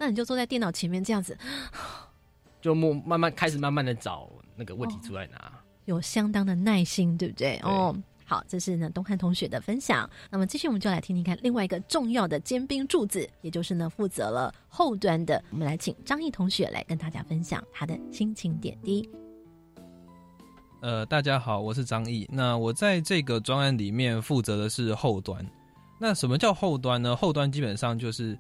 [0.01, 1.37] 那你就坐在电脑前面这样子，
[2.59, 5.53] 就慢慢慢开始慢慢的找那个问题出来拿，
[5.85, 7.59] 有相当的耐心，对不对？
[7.61, 10.09] 哦，好，这是呢东汉同学的分享。
[10.31, 19.07] 那么继续我们就来听听看另外一个重要的尖兵柱子，也就是呢负责了后端的，我们来请张毅同学来跟大家分享他的心情点滴。
[20.81, 22.27] 呃，大家好，我是张毅。
[22.31, 25.45] 那我在这个专案里面负责的是后端。
[25.99, 27.15] 那什么叫后端呢？
[27.15, 28.35] 后端基本上就是。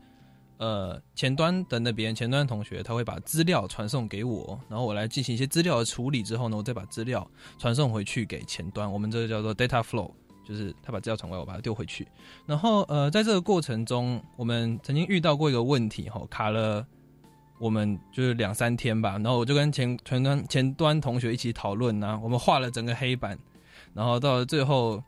[0.61, 8.89] 呃，前端的那边前端同学他会把资料传送给我，然后我来进行一些资料的处理之后呢，我再把资料传送回去给前端。
[8.93, 10.11] 我们这个叫做 data flow，
[10.47, 12.07] 就是他把资料传过来，我把它丢回去。
[12.45, 16.85] 然后呃，在这个过程中，我们曾经遇到过一个问题哈，卡了
[17.59, 19.13] 我们就是两三天吧。
[19.13, 23.35] 然后我就跟前前端前端同学一起讨论呢，我们画了整个黑板，
[23.95, 25.03] 然后到了最后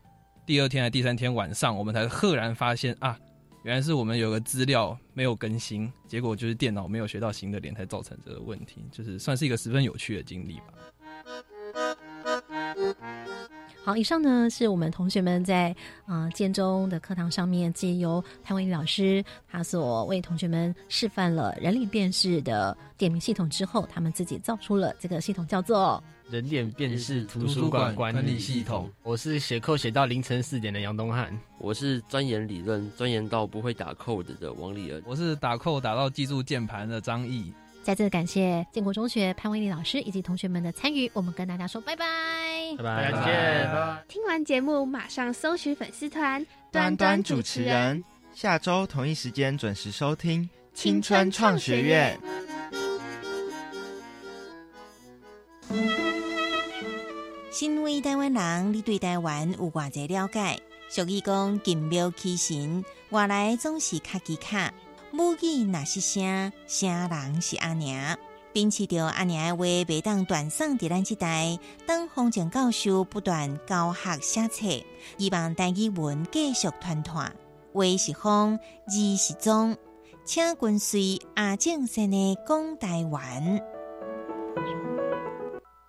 [0.48, 3.16] 第二天还第三天晚上，我们才赫然发现啊。
[3.64, 10.74] 原来是我们有个资料没有更新，结果就是电脑没有学到新的点，才造成这个问题，就是算是一个十分有趣的经历吧。
[13.86, 15.74] 好，以上呢是我们同学们在
[16.06, 28.90] 啊建中的课堂上面，借由潘伟老师他所为同学们示范了人脸辨识的点名系统之后，他们自己造出了这个系统，叫做人脸辨识图书馆管理系统。
[29.04, 37.54] 我是写扣写到凌晨四点的杨东汉，我是钻研理论钻研到不会打扣的王立恩，我是打扣打到记住键盘的张毅。
[37.84, 42.06] 再次感谢建国中学潘威利老师以及同学们的参与，我们跟大家说拜拜，
[42.78, 44.06] 拜拜，再见。
[44.08, 48.02] 听完节目马上搜寻粉丝团端端主持人，
[48.34, 52.18] 下周同一时间准时收听青春创学院。
[57.54, 60.60] 身为台湾人，你对台湾有偌济了解？
[60.90, 64.74] 俗语讲金庙起神，外来总是卡机卡。
[65.12, 68.18] 母语那是声，声人是阿娘。
[68.54, 71.60] 秉持着阿娘的话，袂当断送伫咱即代。
[71.86, 74.86] 当风景教授不断教学写册，
[75.20, 77.32] 希望台语文继续团团。
[77.72, 79.78] 话是风，字是中，
[80.26, 83.73] 请跟随阿正生的讲台湾。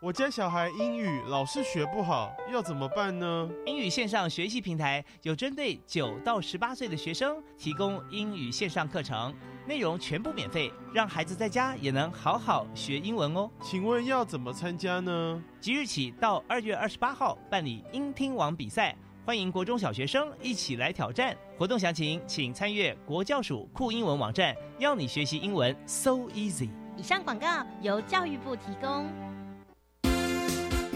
[0.04, 3.48] 我家小孩英语老是学不好，要怎么办呢？
[3.64, 9.34] 英语线上学习平台有针对九到十八岁的学生提供英语线上课程，
[9.66, 13.50] 内容全部免费，让孩子在家也能好好学英文哦。
[13.62, 15.42] 请问要怎么参加呢？
[15.58, 21.34] 即日起到二月二十八号办理英听网比赛，欢迎国中小学生一起来挑战。
[21.56, 26.68] 活动详情请参阅国教署酷英文网站，要你学习英文 so easy。
[26.94, 29.23] 以上广告由教育部提供。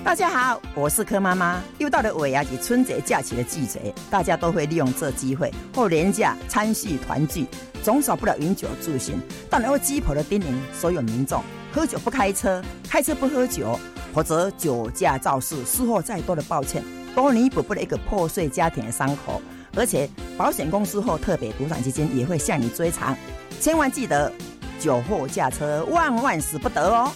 [0.04, 1.62] 大家好，我是柯妈妈。
[1.78, 7.46] 又到了尾牙及春节假期的季节，大家都会利用这机会或廉价参叙团聚，
[7.82, 9.20] 总少不了饮酒助兴。
[9.50, 13.78] 但能够鸡婆的叮咛所有民众：喝酒不开车，开车不喝酒，
[14.14, 16.82] 否则酒驾肇事，事后再多的抱歉，
[17.14, 19.42] 都弥补不了一个破碎家庭的伤口。
[19.76, 23.16] 而且保险公司或特别赌场基金也会向你追偿。
[23.60, 24.32] 千万记得，
[24.80, 27.12] 酒后驾车万万死不得哦。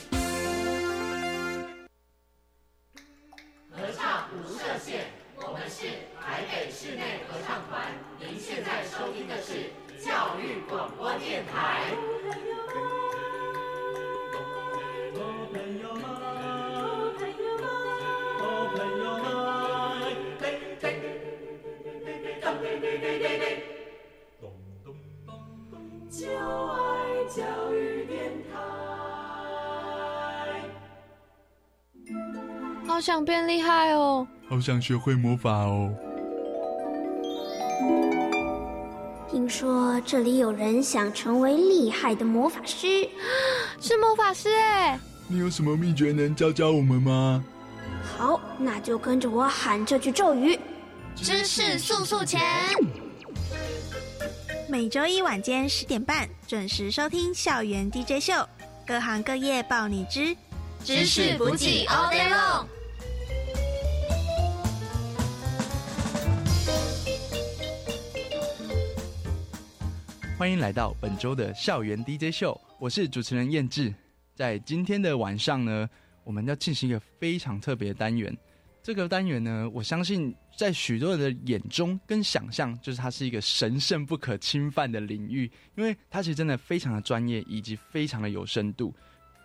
[26.23, 26.79] 就爱
[27.29, 27.43] 教
[27.75, 28.55] 育电台。
[32.87, 34.25] 好想变厉害哦！
[34.49, 35.93] 好想学会魔法哦！
[39.29, 42.87] 听说这里有人想成为厉害的魔法师，
[43.83, 45.01] 是魔法师哎！
[45.27, 47.45] 你有什么秘诀能教教我们吗？
[48.17, 50.57] 好，那就跟着我喊这句咒语：
[51.17, 52.41] 知识速速前。
[54.73, 58.33] 每周一晚间十点半准时收听校园 DJ 秀，
[58.87, 60.35] 各行各业报你知，
[60.83, 62.65] 知识补给 all day long。
[70.39, 73.93] 欢迎来到本周的校园 DJ 秀，我是主持人燕志。
[74.35, 75.87] 在今天的晚上呢，
[76.25, 78.35] 我们要进行一个非常特别的单元。
[78.83, 88.93] 这个单元呢，我相信在许多人的眼中跟想象，就是它是一个神圣不可侵犯的领域，因为它其实真的非常的专业，以及非常的有深度。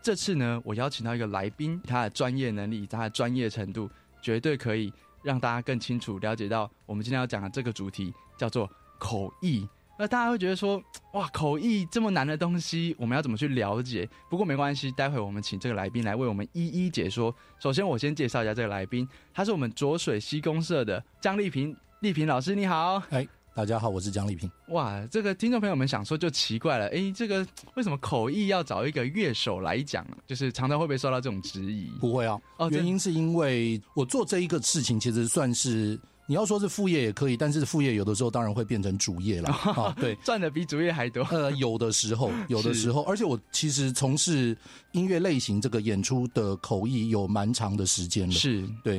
[0.01, 3.87] 这次呢，我邀请到一个来宾，他的专业能力，他的专业程度，
[4.23, 9.67] 绝对可以让大家更清楚了解到我们今天要讲的这个主题，叫做口译。
[9.99, 10.81] 那大家会觉得说，
[11.13, 14.07] 哇，口译这么难的东西，我们要怎么去了解？
[14.29, 17.33] 不过没关系，待会我们请这个来宾来为我们一一解说。
[17.59, 23.01] 首先，我先介绍一下这个来宾，他是我们浊水溪公社的江丽萍，丽萍老师你好。
[23.09, 24.47] 哎，大家好，我是江丽萍。
[24.67, 30.05] 哇，这个听众朋友们想说就奇怪了，哎，这个为什么口译要找一个乐手来讲？
[30.27, 31.89] 就是常常会不会受到这种质疑？
[31.99, 35.99] 不会啊，哦，原因是因为我做这一个事情，其实算是。
[36.29, 39.95] 你要说是副业也可以，但是副业有的时候当然会变成主业了啊。
[39.97, 41.23] 对，赚的比主业还多。
[41.31, 44.55] 呃，有的时候，有的时候，而且我其实从事
[44.91, 48.33] 音乐类型这个演出的口译有蛮长的时间了。
[48.33, 48.97] 是对，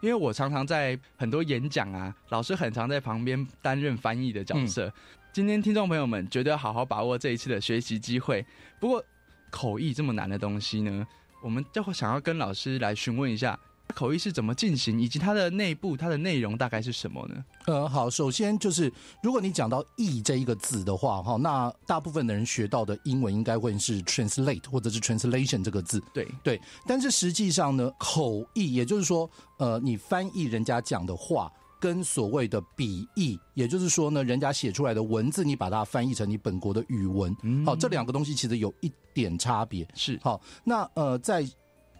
[0.00, 4.92] 因为我常常在很多演讲啊，老师很常在旁边担任翻译的角色。
[5.32, 8.44] 今天听众朋友们绝对要好好把握这一次的学习机会。
[8.80, 9.00] 不过
[9.48, 11.06] 口译这么难的东西呢，
[11.40, 13.56] 我们就会想要跟老师来询问一下。
[13.94, 17.44] 口译是怎么进行，以及它的内部、它的内容大概是什么呢？
[17.66, 18.92] 呃，好，首先就是
[19.22, 26.02] 如果你讲到“译”这一个字的话，哈，那大部分的人学到的英文应该会是 “translate” 或者是 “translation” 这个字。
[26.12, 39.86] 对对，但是实际上呢，口译也就是说，呃，你翻译人家讲的话，跟所谓的笔译，也就是说呢，人家写出来的文字，你把它翻译成你本国的语文，好，这两个东西其实有一点差别。
[39.94, 41.46] 是好，那呃，在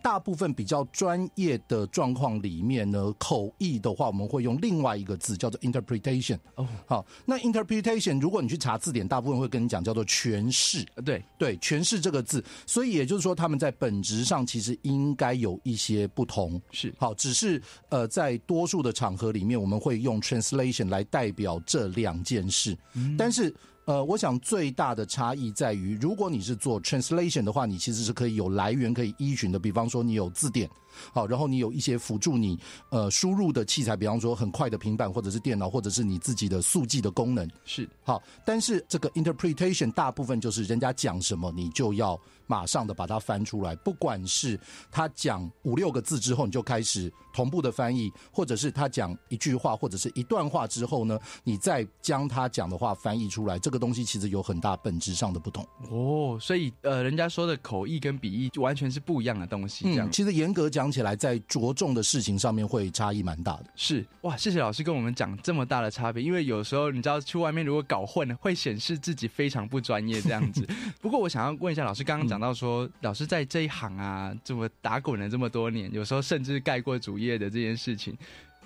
[0.04, 6.38] 大部分比较专业的状况里面呢，口译的话，我们会用另外一个字叫做 interpretation。
[6.56, 10.84] 哦，好，那 interpretation 如果你去查字典，大部分会跟你讲叫做诠释。
[11.06, 16.60] 对对，诠释这个字，所以也就是说，他们在本质上其实应该有一些不同。
[16.70, 22.76] 是好，只是呃，在多数的场合里面，我们会用 translation 来代表这两件事，
[23.16, 23.54] 但是。
[23.86, 29.58] 呃，我想最大的差异在于，如果你是做 translation 的话，你其实是可以有来源可以依循的。
[29.58, 30.70] 比方说，你有字典，
[31.12, 32.58] 好，然后你有一些辅助你
[32.90, 37.48] 呃输入的器材，比方说很快的平板或者是电脑，或者是你自己的速记的功能。
[37.64, 44.58] 是好，但是这个 interpretation 大部分就是人家讲什么，你就要马上的把它翻出来，不管是
[44.90, 53.58] 他讲五六个字之后，你就开始同步的翻译，或者是他讲一句话或者是一段话之后呢，你再将他讲的话翻译出来。
[53.58, 59.84] 这个东西其实有很大本质上的不同哦，所以呃，人家说的口译跟笔译就完全是不一样的东西。
[59.84, 60.83] 这样，其实严格讲。
[60.84, 63.64] 讲起来，在着重的事情上面会差异蛮大的。
[63.74, 70.68] 是哇，谢谢老师跟我们讲这么大的差别，因为有时候你知道去外面如果搞混了，会显示自己非常不专业这样子。
[71.00, 78.14] 不过我想要问一下老师，刚刚讲到说，老师在这一行啊，这么打滚了这么多年，有时候甚至盖过主业的这件事情，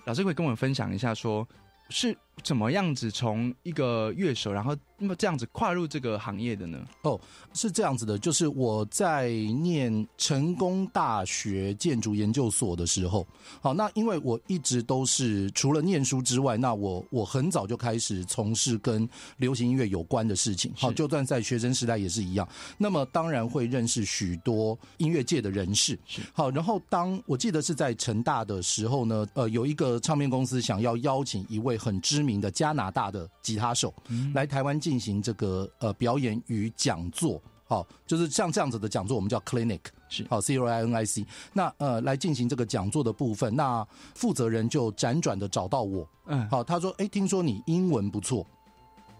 [0.05, 1.47] 老师会跟我们分享一下说。
[1.91, 6.79] 是怎么样子从一个乐手，然后那么这样子跨入这个行业的呢？
[7.03, 7.21] 哦，
[7.53, 13.27] 是这样子的，就是我在念成功大学建筑研究所的时候，
[13.61, 22.49] 好，那因为我一直都是除了念书之外，那我我很早就开始从事跟流行音乐有关的事情，好，就算在学生时代也是一样。
[22.77, 25.99] 那么当然会认识许多音乐界的人士，
[26.33, 33.95] 好，然后当我记得是在成大的时候呢，呃，有一个唱片公司想要邀请一位很知名的加拿大的吉他手
[34.35, 41.25] 来台湾进行这个呃表演与讲座，好，就是像这样子的讲座，我们叫 clinic，是好 C O I N I C。
[41.53, 48.47] 那呃来进行这个讲座的部分，那负责人就辗转的找到我，嗯，好，他说，哎，听说你英文不错，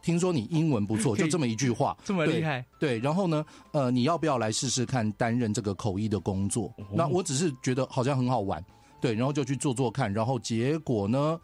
[0.03, 6.73] 听说你英文不错， 就这么一句话，这么厉害，对，然后呢，呃，你要不要来试试看担任这个口译的工作？
[6.93, 8.65] 那我只是觉得好像很好玩，
[9.01, 11.39] 对，然后就去做做看，然后结果呢？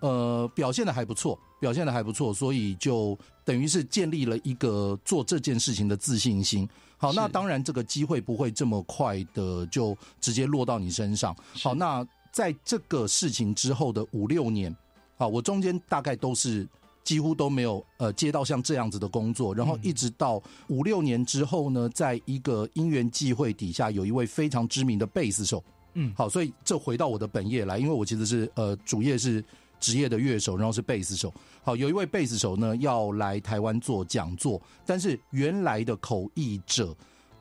[0.00, 6.68] 呃，表现的还不错，表现的还不错，所以就等于是建立了一个做这件事情的自信心。
[6.98, 11.34] 好，那当然这个机会不会这么快的就直接落到你身上。
[11.54, 14.74] 好，那在这个事情之后的五六年，
[15.16, 16.68] 好，我中间大概都是
[17.02, 29.42] 几乎都没有呃接到像这样子的工作，然后一直到五六年之后呢，在一个因缘际会底下，有一位非常知名的贝斯手，嗯，好，所以这回到我的本业来，因为我其实是呃主业是。
[29.80, 31.32] 职业的乐手，然后是贝斯手。
[31.62, 36.96] 好，有一位贝斯手呢要来台湾做讲座，但是原来的口译者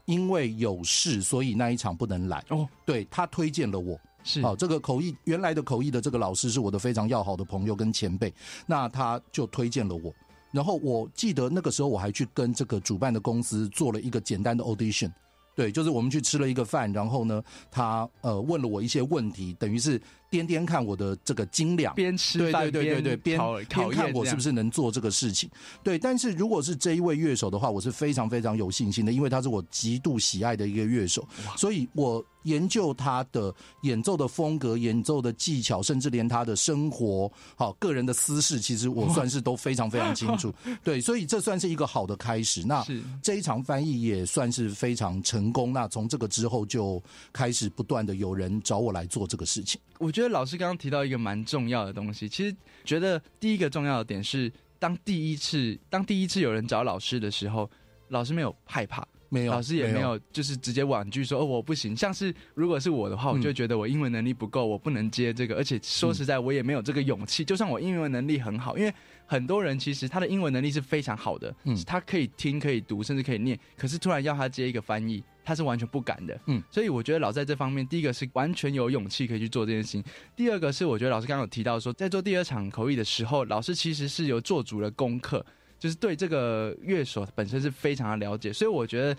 [0.05, 2.43] 因为有事，所以那一场不能来。
[2.49, 3.99] 哦，对他推荐了我。
[4.23, 8.33] 是，好，这个口译原来的口译的这个老师是我的非常要好的朋友跟前辈，
[8.65, 10.13] 那他就推荐了我。
[10.51, 15.11] 然后我记得那个时候我还去跟这个主办的公司做了一个简单的 audition。
[15.55, 20.01] 对，就是我们去吃了一个饭，然后呢，他呃问了我一些问题，等于是。
[20.35, 25.49] 掂掂看我的这个斤两，边吃对对对对对边边看我是不是能做这个事情。
[25.83, 31.25] 对，但是如果是这一位乐手的话，我是非常非常有信心的，因为他是我极度喜爱的一个乐手，
[31.55, 40.53] 所以我研究他的演奏的风格、演奏的技巧，甚至连他的生活、好个人的私事，其实我 算是都非常非常清楚。
[40.83, 42.63] 对，所以这算是一个好的开始。
[42.65, 42.85] 那
[43.21, 45.73] 这一场翻译也算是非常成功。
[45.73, 47.01] 那从这个之后就
[47.33, 49.79] 开始不断的有人找我来做这个事情。
[49.97, 57.69] 我觉得老师刚刚提到一个蛮重要的东西，其实觉得第一个重要的点是，当第一次当第一次有人找老师的时候，
[58.09, 61.95] 老师没有害怕，没有老师也没有就是直接婉拒说哦我不行。
[61.95, 67.43] 像是如果是我的话，我就觉得我英文能力不够，我不能接这个，而且说实在我也没有这个勇气。
[67.43, 68.93] 就算我英文能力很好，因为
[69.25, 75.23] 很多人其实他的英文能力是非常好的，嗯，他可以听可以读甚至可以念，可是突然要他接一个翻译。
[75.45, 80.03] 他是完全不敢的，嗯，所以我觉得老在这方面，第一个是完全有勇气可以去做这件事情。
[80.35, 85.45] 第二个是我觉得老师刚刚有提到说，在做第二场口译的时候，老师其实是有做足了功课，
[85.77, 88.51] 就是对这个乐手本身是非常的了解。
[88.51, 89.15] 所以我觉得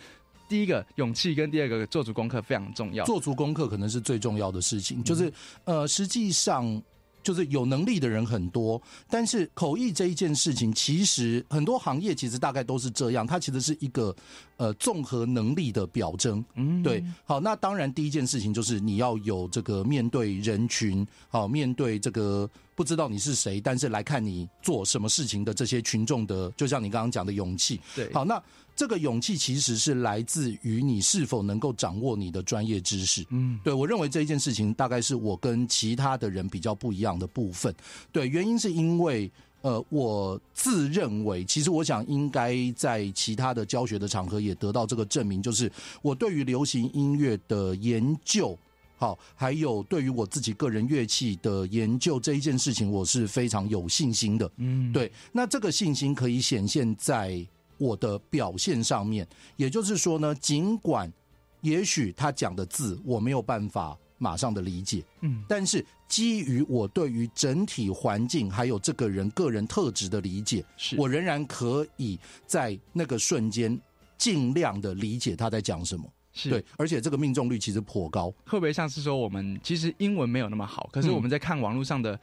[0.49, 3.05] 第一个勇气跟第二个做足功课非常重要。
[3.05, 5.33] 做足功课可能是最重要的事情，就是
[5.65, 6.83] 呃，实际上。
[7.27, 14.15] 就是有能力的人很多，但是口译这一件事情，其实很多行业其实大概都是这样，它其实是一个
[14.59, 16.45] 呃综合能力的表征。
[16.55, 17.05] 嗯，对。
[17.25, 27.81] 好，那当然第一件事情就是你要有这个面对人群，好面对这个不知道你是谁，但是来看你做什么事情的这些群众的，就像你刚刚讲的勇气。
[27.97, 28.41] 对，好那。
[28.77, 33.25] 这个勇气其实是来自于你是否能够掌握你的专业知识。
[33.31, 37.75] 嗯，对我认为这一件事情大概是我跟其他的人比较不一样的部分。
[38.13, 39.31] 对，原因是因为
[39.63, 45.73] 呃，我自认为，其实我想应该在其他的教学的场合也得到这个证明，就是
[46.03, 48.57] 我对于流行音乐的研究，
[48.99, 54.49] 好，还有对于我自己个人乐器的研究这一件事情，我是非常有信心的。
[54.59, 57.45] 嗯，对，那这个信心可以显现在。
[57.79, 61.13] 我的表现上面，也就是说呢，尽管
[61.61, 73.79] 也许他讲的字我没有办法马上的理解，嗯，但是基于我对于整体环境还有这个人个人特质的理解，是我仍然可以在那个瞬间
[74.17, 76.49] 尽量的理解他在讲什么，是。
[76.49, 78.31] 对，而且这个命中率其实颇高。
[78.47, 82.19] 会不会像是说我们其实英文没有那么好，可是我们在看网络上的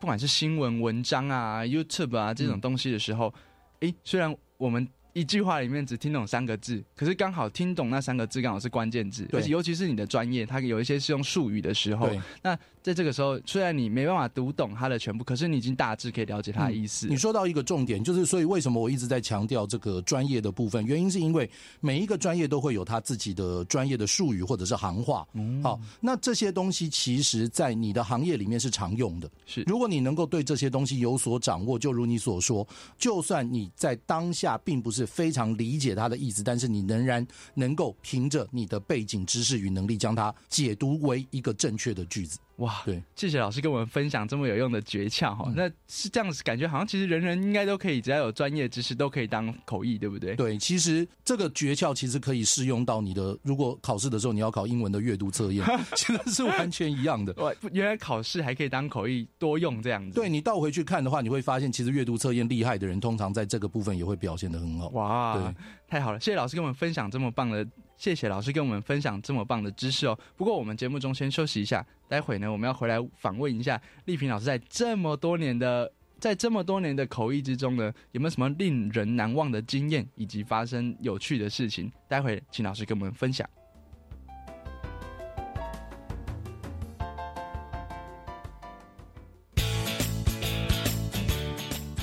[0.00, 3.34] 不管是新闻文章啊、YouTube 啊这种东西的时候，
[3.80, 4.34] 诶，虽然
[4.64, 12.10] 我们一句话里面只听懂三个字，可是刚好听懂那三个字刚好是关键字，而且尤其是你的专业，它有一些是用术语的时候，
[12.42, 17.06] 那在这个时候，虽然你没办法读懂它的全部，可是你已经大致可以了解它的意思。
[17.06, 21.48] 你说到一个重点，就是所以为什么我一直在强调这个专业的部分，原因是因为
[21.80, 25.26] 每一个专业都会有它自己的专业的术语或者是行话。
[25.62, 29.30] 好，那这些东西其实在你的行业里面是常用的。
[29.46, 32.66] 是，如果你能够对这些东西有所掌握，就如你所说，
[32.98, 42.38] 就算你在当下并不是非常理解他的意思，但是你仍然能够凭着你的背景知识与能力，将它解读为一个正确的句子。
[42.56, 45.52] 哇，对，谢谢老师跟我们分享这么有用的诀窍哈。
[45.56, 50.36] 那是这样子，感觉好像其实人人应该都可以，只要有专业知识都可以当口译，对不对？
[50.36, 57.32] 对，其实这个诀窍其实可以适用到你的，如果考试的时候你要考英文的阅读测验， 其实是完全一样的。
[57.38, 60.14] 哇，原来考试还可以当口译多用这样子。
[60.14, 64.88] 对你倒回去看的话，你会发现其实阅读测验厉害的人，通常在这个部分也会表现的很好。
[64.90, 65.54] 哇，对，
[65.88, 67.66] 太好了，谢谢老师跟我们分享这么棒的。
[67.96, 70.18] 谢谢老师跟我们分享这么棒的知识哦。
[70.36, 81.90] 不过我们节目中先休息一下，待会呢我们要回来访问一下丽萍老师，在这么多年的在这么多年的口译之中呢，有没有什么令人难忘的经验，以及发生有趣的事情？
[82.08, 83.48] 待会请老师跟我们分享。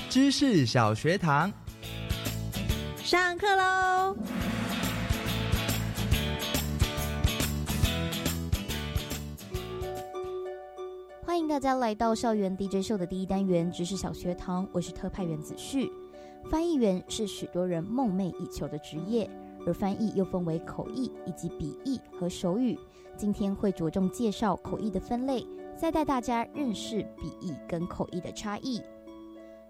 [0.08, 1.50] 知识小学堂，
[2.98, 4.14] 上课喽！
[11.52, 15.92] 大家来到校园 DJ 秀的第一单元知识小学堂，我是特派员子旭。
[16.48, 19.28] 翻译员是许多人梦寐以求的职业，
[19.66, 22.78] 而翻译又分为口译以及笔译和手语。
[23.18, 25.46] 今天会着重介绍口译的分类，
[25.76, 28.80] 再带大家认识笔译跟口译的差异。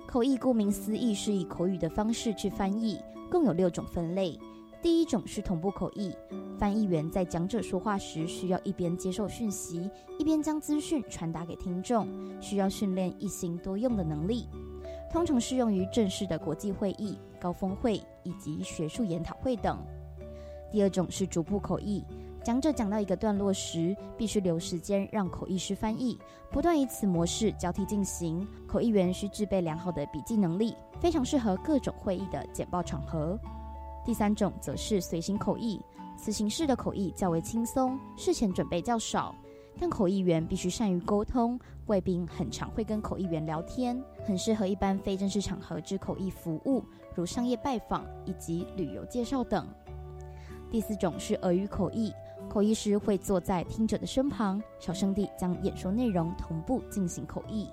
[0.07, 4.39] 口译顾名思义是以口语的方式去翻译，共有六种分类。
[4.83, 6.13] 第一种是同步口译，
[6.59, 12.09] 翻译员在讲者说话时，需要一边接受讯息，一边将资讯传达给听众，
[12.41, 14.49] 需要训练一心多用的能力，
[15.09, 19.79] 通常适用于正式的国际会议、高峰会以及学术研讨会等。
[20.69, 22.05] 第二种是逐步口译，
[22.43, 26.19] 讲者讲到一个段落时，必须留时间让口译师翻译，
[26.51, 28.45] 不断以此模式交替进行。
[28.67, 33.39] 口译员需具备良好的笔记能力，非常适合各种会议的简报场合。
[34.05, 35.81] 第三种则是随行口译，
[36.17, 39.35] 此形式的口译较为轻松，事前准备较少，
[39.79, 46.85] 但口译员必须善于沟通，贵宾很常会跟口译员聊天，很适合一般非正式场合之口译服务，
[47.15, 49.67] 如商业拜访以及旅游介绍等。
[50.69, 52.13] 第四种是俄语口译，
[52.49, 57.69] 口译师会坐在听者的身旁，小声地将演说内容同步进行口译，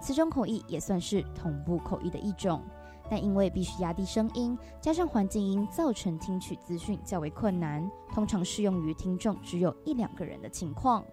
[0.00, 2.62] 此种口译也算是同步口译的一种。
[3.10, 11.04] 但因为必须压低声音，加上环境音，造成听取资讯较为困难，通常适用于听众只有一两个人的情况。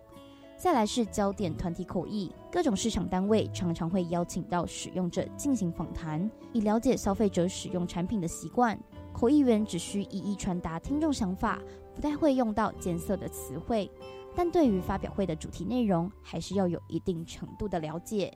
[0.57, 8.79] 再来是焦点团体口译，各种市场单位常常会邀请到使用者进行访谈，以了解消费者使用产品的习惯。
[9.11, 11.59] 口译员只需一一传达听众想法，
[11.95, 13.91] 不太会用到艰涩的词汇，
[14.35, 18.31] 但对于发表会的主题内容，还是要有一定程度的了解。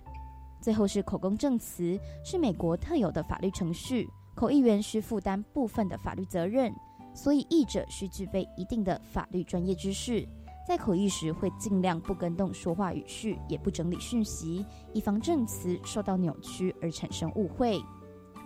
[0.66, 6.74] 最后是口供证词，是美国特有的法律程序，口译员需负担部分的法律责任，
[7.14, 10.28] 所以译者需具备一定的法律专业知识，
[10.68, 17.80] 在口译时会尽量不跟动说话语序，也不整理讯息，以防证词受到扭曲而产生误会。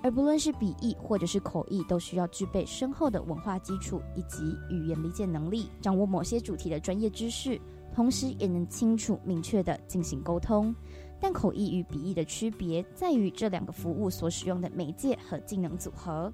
[0.04, 7.58] 而不论是笔译或者是口译，都需要具备深厚的文化基础以及语言理解能力，掌握某些主题的专业知识，
[7.96, 10.76] 同时也能清楚明确地进行沟通。
[11.20, 16.32] 但口译与笔译的区别在于这两个服务所使用的媒介和技能组合。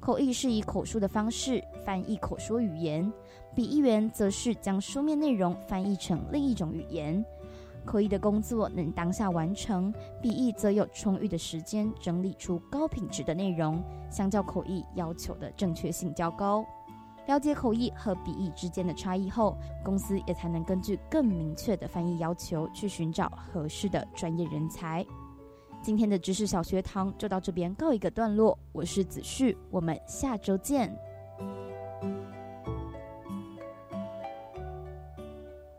[0.00, 3.12] 口译是以口述的方式翻译口说语言，
[3.54, 7.24] 笔译员则是将书面内容翻译成另一种语言。
[7.84, 16.64] 口译的工作能当下完成，笔译则有充裕的时间整理出高品质的内容，相较口译要求的正确性较高。
[17.28, 19.54] 了解口译和笔译之间的差异后，
[19.84, 25.04] 公司也才能根据更明确的翻译要求去寻找合适的专业人才。
[25.82, 30.90] 今天的知识小学堂就到这边告一个段落，我是子旭，我们下周见。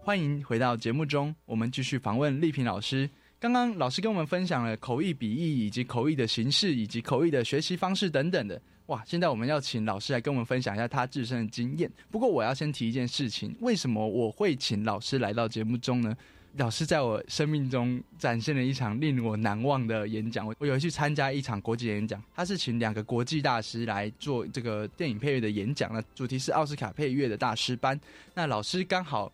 [0.03, 3.09] 欢迎回到节目中，我们继续访问丽萍老师。
[3.39, 8.61] 刚刚老师跟我们分享了口译、笔译以及口译的形式，以及口译的学习方式等等的。
[8.89, 9.03] 哇！
[9.05, 11.89] 现在我们要请老师来跟我们分享一下他自身的经验。
[12.09, 16.15] 不过我要先提一件事情：为什么我会请老师来到节目中呢？
[16.57, 20.47] 老师在我生命中展现了一场令我难忘的演讲。
[20.47, 27.97] 我我有去参加一场国际演讲，他是请两个国际大师来做这个电影配乐的演讲，那主题是奥斯卡配乐的大师班。
[28.33, 29.31] 那老师刚好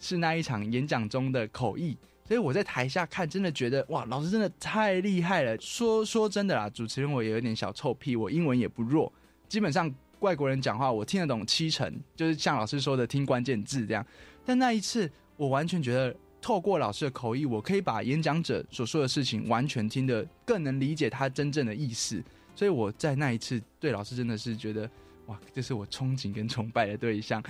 [0.00, 1.94] 是那一场演讲中的口译，
[2.26, 5.56] 所以我在台下看，真的觉得哇，老师真的太厉害了。
[5.60, 9.12] 说说真的啦，主持人我也有点小臭屁，我英文也不弱，
[9.48, 14.04] 基本上外国人讲话我听得懂七成，就是像老师说的听关键字这样。
[14.44, 22.22] 但那一次，我完全觉得透过老师的口译，我可以把演讲者所说的事情完全听得更能理解他真正的意思。
[22.54, 24.88] 所以我在那一次对老师真的是觉得，
[25.26, 27.42] 哇，这是我憧憬跟崇拜的对象。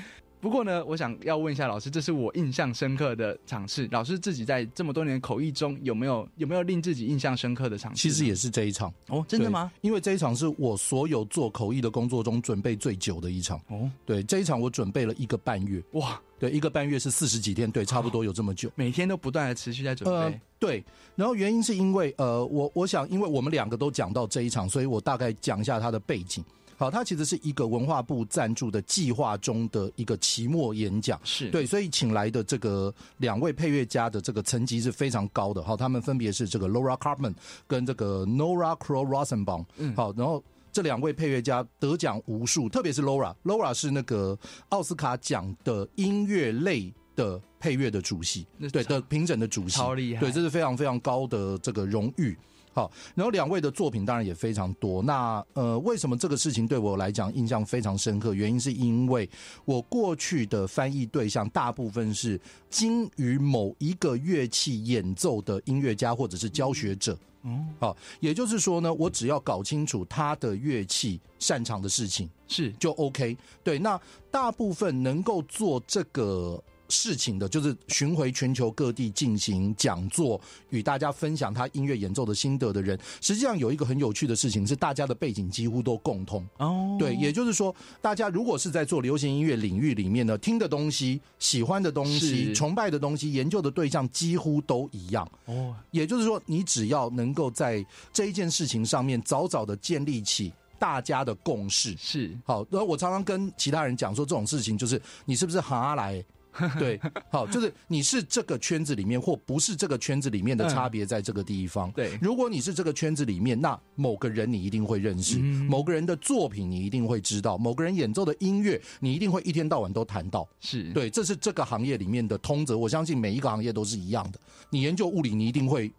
[0.45, 3.88] 不过呢，我想要问一下老师，这是我印象深刻的场次。
[3.90, 7.99] 老师自己在这么多年口译中，有没有有没有令自己印象深刻的场次？
[7.99, 9.72] 其实也是这一场哦，真的吗？
[9.80, 13.90] 因为这一场是我所有做口译的工作中准备最久的一场哦。
[14.05, 15.82] 对，这一场我准备了一个半月。
[15.92, 20.14] 哇，对，一个半月是四十几天，对，差不多有这么久，每天都不断的持续在准备。
[20.14, 20.84] 呃，对。
[21.16, 26.45] 然后原因是因为呃，我我想，因为我们两个都讲到这一场，所以我大概讲一下它的背景。
[26.77, 31.51] 好，它其实是一个文化部赞助的计划中的一个期末演讲，是。
[31.51, 35.62] 对，所以请来的这个两位配乐家的这个层级是非常高的。
[35.62, 37.35] 好，他们分别是这个 Laura Carmen
[37.66, 39.64] 跟这个 Nora Crow Rosenbaum。
[39.77, 44.39] 嗯，好，然后这两位配乐家得奖无数，特别是 Laura，Laura 是那个
[44.70, 52.37] 奥斯卡奖的音乐类的配乐的主席，对的评审的主席，超厉害，对，这是非常非常高的这个荣誉。
[52.75, 55.01] 好，然后两位的作品当然也非常多。
[55.01, 58.35] 那呃，为什么这个事情对我来讲印象非常深刻？
[58.35, 59.31] 原因是因为
[59.64, 67.16] 我过去的翻译对象大部分是精于某一个乐器演奏的音乐家或者是教学者。
[67.45, 73.37] 嗯，好，也就是说呢，我只要搞清楚他的乐器擅长的事情是就 OK。
[73.62, 74.01] 对，那
[74.33, 76.61] 大部分能够做这个。
[76.89, 86.97] 事情的，就是巡回全球各地进行讲座，与大家分享他音乐演奏的心得的人，实际上有一个很有趣的事情是，大家的背景几乎都共通哦。
[86.99, 95.74] 对，也就是说，大家如果是在做流行音乐领域里面呢，听的东西、喜欢的东西、崇拜的东西、研究的对象几乎都一样哦。
[95.91, 102.66] 也就是说，你只要能够在这一件事情上面早早的建立起大家的共识，是好。
[102.70, 106.22] 然后我常常跟其他人讲说，这种事情就是你是不是哈来？
[106.78, 107.00] 对，
[107.30, 111.90] 好，就是你是这个圈子里面或不是这个圈子里面的差别，在这个地方。
[111.92, 120.48] 对，如果你是这个圈子里面，那某个人你一定会认识，某个人的作品你一定会知道，某个人演奏的音乐你一定会一天到晚都谈到。
[120.61, 122.78] 是对，这是这个行业里面的通则。
[122.78, 124.38] 我相信每一个行业都是一样的。
[124.70, 125.92] 你研究物理，你一定会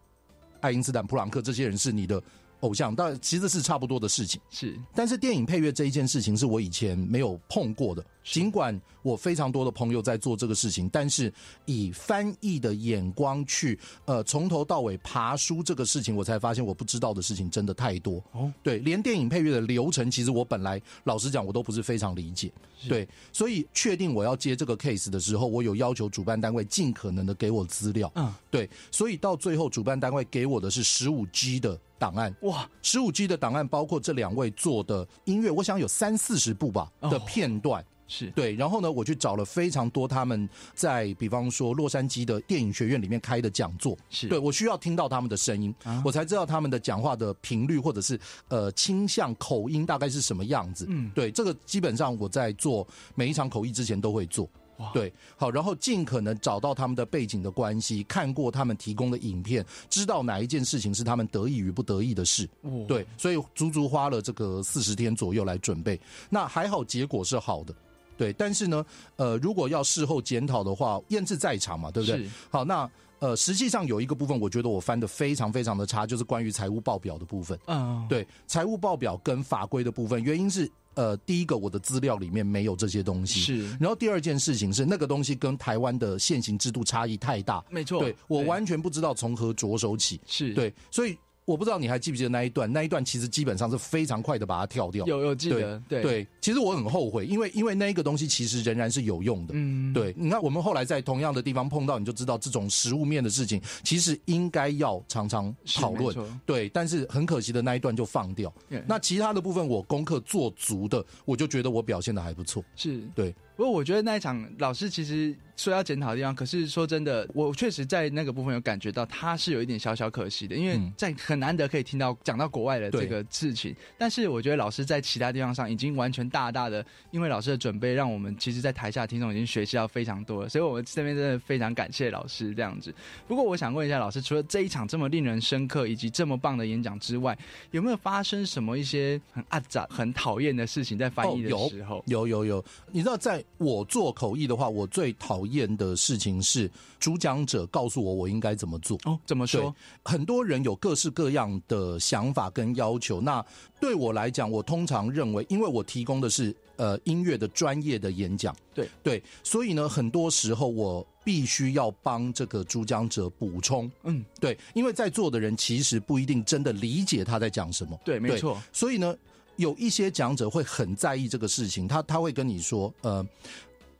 [0.61, 2.21] 爱因斯坦、普朗克这些人是你的。
[2.61, 4.41] 偶像，但其实是差不多的事情。
[4.49, 8.03] 是，但是电影配乐这一件事情是我以前没有碰过的。
[8.25, 11.31] 尽管我非常多的朋友在做这个事情，但是
[11.65, 18.21] 以翻译的眼光去呃从头到尾爬书这个事情，我才发现我不知道的事情真的太多。
[18.31, 22.51] 哦，对，连电影配乐的流程，其实我本来老实讲，我都不是非常理解。
[22.89, 28.11] 对，所以确定我要接这个 case 的时候，我有要求主办单位尽可能的给我资料。
[28.15, 32.35] 嗯，对，所以到最后主办单位给我的是十五 G 的档案。
[32.41, 37.85] 哇，十五 G 的档案包括这两位做的音乐，我想有三四十部吧的片段。
[38.07, 50.85] 是对，然后呢，我去找了非常多他们在，比方说洛杉矶的电影学院里面开的讲座，是对我需要听到他们的声音，我才知道他们的讲话的频率或者是呃倾向口音大概是什么样子。
[50.89, 54.49] 嗯，对，这个基本上我在做每一场口译之前都会做。
[54.93, 62.45] 对，好，然后尽可能找到他们的背景的关系，看过他们提供的影片，知道哪一件事情是他们得意与不得意的事。
[62.85, 65.97] 对，所以足足花了这个四十天左右来准备。
[66.29, 67.73] 那还好，结果是好的。
[68.17, 68.85] 对，但是呢，
[69.15, 72.29] 呃，如果要事后检讨的话，验制在场嘛，对不对？
[72.49, 72.89] 好，那
[73.19, 77.57] 呃，实际上有一个部分，我觉得我翻的非常非常的差，就是关于财务报表的部分。
[77.67, 83.69] 嗯，对，财务报表跟法规的部分，原因是呃，第一个我的资料里面没有这些东西，是。
[83.79, 91.17] 然后第二件事情是，那个东西跟台湾的现行制度差异太大，没错，对我完全不知道从何着手起，是对，所以。
[91.45, 92.71] 我不知道你还记不记得那一段？
[92.71, 95.05] 那一段其实基本上是非常快的把它跳掉。
[95.05, 95.79] 有有记得？
[95.87, 99.53] 对对，其实我很后悔，因为因为那一个东西其实仍然是有用的。
[99.55, 100.13] 嗯，对。
[100.17, 106.15] 你看，我们后来在同样的地方碰到，你就知道这种食物面的事情，其实应该要常常讨论。
[106.47, 108.51] 对，但是很可惜的那一段就放掉。
[108.87, 112.63] 那其他的部分我功课做足的，我就觉得我表现的还不错。
[112.75, 113.33] 是对。
[113.55, 132.93] 不过我觉得那一场老师其实说要检讨的地方，可是说真的，我确实在那个部分有感觉到他是有一点小小可惜的，因为在很难得可以听到讲到国外的这个事情，但是我觉得老师在其他地方上已经完全大大的，因为老师的准备，让我们其实，在台下听众已经学习到非常多了，所以我们这边真的非常感谢老师这样子。
[133.27, 137.37] 不过我想问一下老师，除了这一场这么令人深刻以及这么棒的演讲之外，
[137.71, 142.03] 有没有发生什么一些很阿杂、很讨厌的事情在翻译的时候？
[142.07, 146.69] 有有有，你知道，在我做口译的话，我最讨厌的事情是
[146.99, 148.97] 主讲者告诉我我应该怎么做。
[149.05, 149.73] 哦，怎么说？
[150.03, 153.21] 很多人有各式各样的想法跟要求。
[153.21, 153.45] 那
[153.79, 163.91] 对我来讲，我通常认为，因为我提供的是呃音乐的专业的演讲，对对，所以呢，很多时候我必须要帮这个主讲者补充。
[164.03, 167.99] 嗯，对，因为在座的人其实不一定真的理解他在讲什么。
[168.03, 168.61] 对，没错。
[168.71, 169.15] 所以呢。
[169.57, 173.25] 有一些讲者会很在意这个事情，他他会跟你说，呃，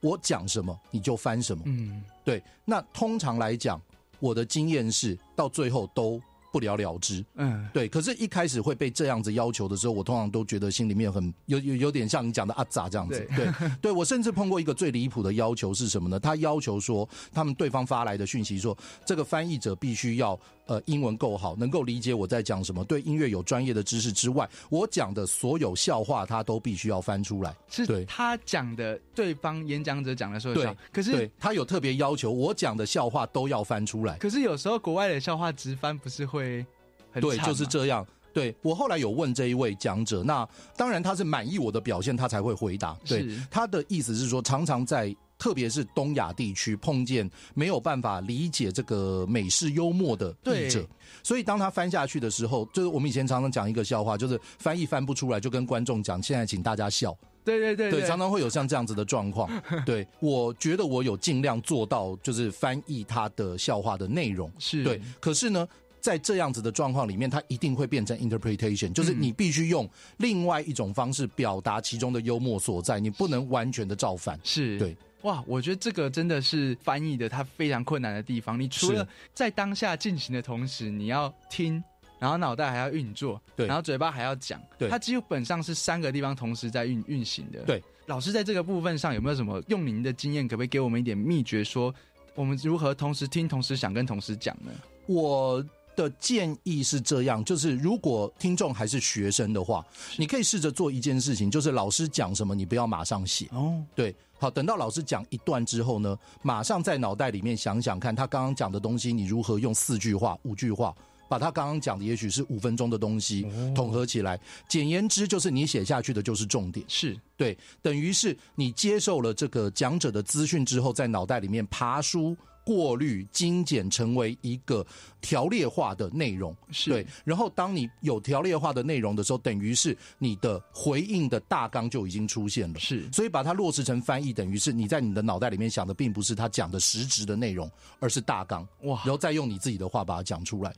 [0.06, 2.44] 我讲什么你就翻什么，嗯，对。
[2.64, 3.82] 那通常来讲，
[4.20, 6.22] 我的经验是到最后都。
[6.56, 7.86] 不了了之，嗯，对。
[7.90, 13.28] 可是，一开始会被这样子要求的时候，我通常都觉得心里面很有有有点像你讲的阿杂这样子。
[13.36, 13.52] 对，
[13.82, 16.18] 对 我甚至碰过一个最离谱的要求是什么呢？
[16.18, 27.56] 他要求说，他们对方发来的讯息说，这个翻译者必须要呃英文够好，能够理解我在讲什么，对音乐有专业的知识之外，我讲的所有笑话他都必须要翻出来。
[27.70, 30.76] 是对他讲的，对方演讲者讲的时候，对。
[30.92, 34.18] 可是他有特别要求，我讲的笑话都要翻出来。
[34.18, 36.66] 可是有时候国外的笑话直翻不是会
[37.12, 37.22] 很。
[37.22, 38.06] 对，就是这样。
[38.34, 40.46] 对我后来有问这一位讲者，那
[40.76, 42.94] 当然他是满意我的表现，他才会回答。
[43.06, 50.86] 对，他的意思是说，常常在特别是东亚地区碰见没有办法理解这个美式幽默的译者，
[51.24, 57.16] 所以当他翻下去的时候，就是我们以前常常讲一个笑话，就是翻译翻不出来，就跟观众讲，现在请大家笑。
[57.44, 59.50] 对对对，对，常常会有像这样子的状况。
[59.86, 64.52] 对，我觉得我有尽量做到，就是翻译他的笑话的内容。
[64.58, 65.68] 是对，可是呢。
[66.02, 74.40] 在这样子的状况里面，它一定会变成 interpretation，就是你必须用另外一种方式表达其中的幽默所在，你不能完全的照反。
[74.44, 74.96] 是对，
[75.26, 78.60] 哇，我觉得这个真的是翻译的它非常困难的地方。
[78.60, 81.84] 你除了在当下进行的同时，你要听，
[82.20, 87.64] 然后脑袋还要运作，对，然后嘴巴还要讲，对，它基本上是三个地方同时在运运行的。
[87.64, 91.92] 对，老师在这个部分上有没有什么用您的经验，可不可以给我们一点秘诀，说
[92.36, 94.72] 我们如何同时听、同时想、跟同时讲呢？
[95.08, 95.66] 我。
[95.96, 99.86] 的建议是这样，就是如果听众还是学生的话，
[100.18, 103.82] 你可以试着做一件事情，就是老师讲什么，你不要马上写哦。
[103.96, 110.96] 对，好，等到老师讲一段之后呢，马上在脑袋里面想想看，他刚刚讲的东西，你如何用四句话、五句话，
[111.28, 114.40] 把他刚刚讲的也许是五分钟的东西统合起来。
[114.68, 116.86] 简言之，就是你写下去的就是重点。
[116.88, 122.36] 是对，等于是你接受了这个讲者的资讯之后，在脑袋里面爬书。
[122.66, 124.86] 过滤、精简成为一个
[125.22, 126.54] 条列化的内容，
[126.86, 127.06] 对。
[127.24, 132.80] 然后，当你有条列化的内容的时候，等于是你的回应的大纲就已经出现了。
[132.80, 138.68] 是，所以把它落实成翻译，等于是你在你的脑袋里面想的，并不是他讲的实质的内容，而是大纲。
[138.82, 138.98] 哇！
[139.06, 140.74] 然后再用你自己的话把它讲出来。